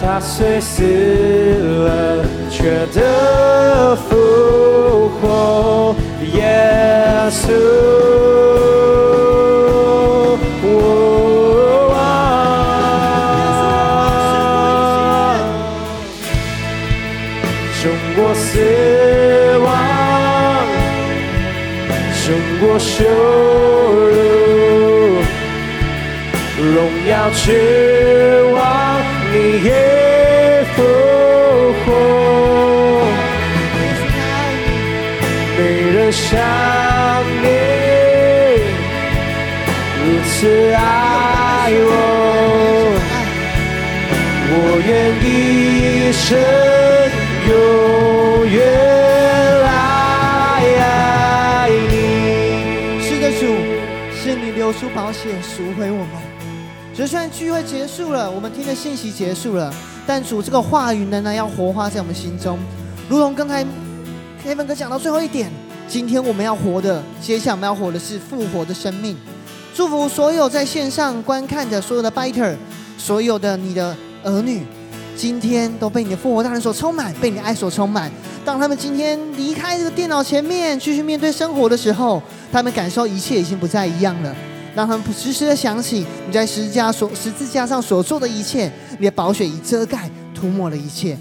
[0.00, 5.94] 他虽死了，却得复活，
[6.34, 6.44] 耶
[7.30, 7.52] 稣。
[22.82, 23.04] 羞
[24.10, 24.12] 辱，
[26.58, 26.76] 荣
[27.08, 27.54] 耀君
[28.52, 28.60] 王，
[29.32, 29.68] 你也
[30.74, 30.82] 复
[31.84, 31.86] 活，
[35.56, 35.60] 没
[35.92, 36.20] 人像
[37.40, 37.46] 你
[39.98, 40.30] 如此
[40.74, 40.78] 爱
[41.84, 41.88] 我，
[44.50, 44.54] 我
[44.84, 44.90] 愿
[45.24, 46.26] 一生
[54.72, 56.08] 出保险赎回我们。
[56.94, 59.72] 所以虽然聚会结束了，我们听的信息结束了，
[60.06, 62.58] 但主这个话语仍然要活化在我们心中。
[63.08, 63.64] 如同刚才
[64.44, 65.50] Kevin 哥讲到最后一点，
[65.88, 69.16] 今天我们要活的，接下来我们要活的是复活的生命。
[69.74, 72.54] 祝福所有在线上观看的所有的 Biter，
[72.98, 74.62] 所有的你的儿女，
[75.16, 78.12] 今天都被你的复活大人所充满，被你的爱所充满。
[78.44, 84.34] 当他们今天离开这个电脑前面，继续面对生活的时候，他们感受一切已经不再一样了。
[84.74, 91.16] 让他们时时的想起你在十字架所十字架上所做的一切，你的宝血已遮盖涂抹了一切，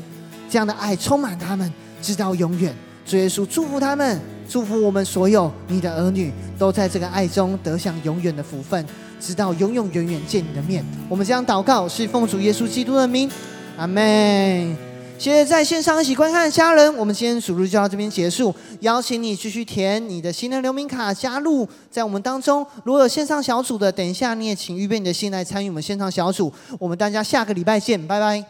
[0.50, 1.72] 这样的爱充满他们，
[2.02, 2.74] 直到永远。
[3.06, 8.86] 主耶稣祝福他们，祝福我们所有你的儿女都在这个爱中得享永远的福分，
[9.20, 10.86] 直到永永远远见你的面。
[11.10, 13.30] 我们这样祷告，是奉主耶稣基督的名，
[13.78, 14.91] 阿门。
[15.22, 18.52] 谢谢在线上一起观看的家人，我们今天主日就到这边结束。
[18.80, 22.66] 邀请你继续填你的新人留名卡，加入在我们当中。
[22.84, 26.52] 如果有线上小组的，等一下你也请预备你的心来参与我们线上小组。
[26.80, 28.44] 我们大家下个礼拜见，拜拜。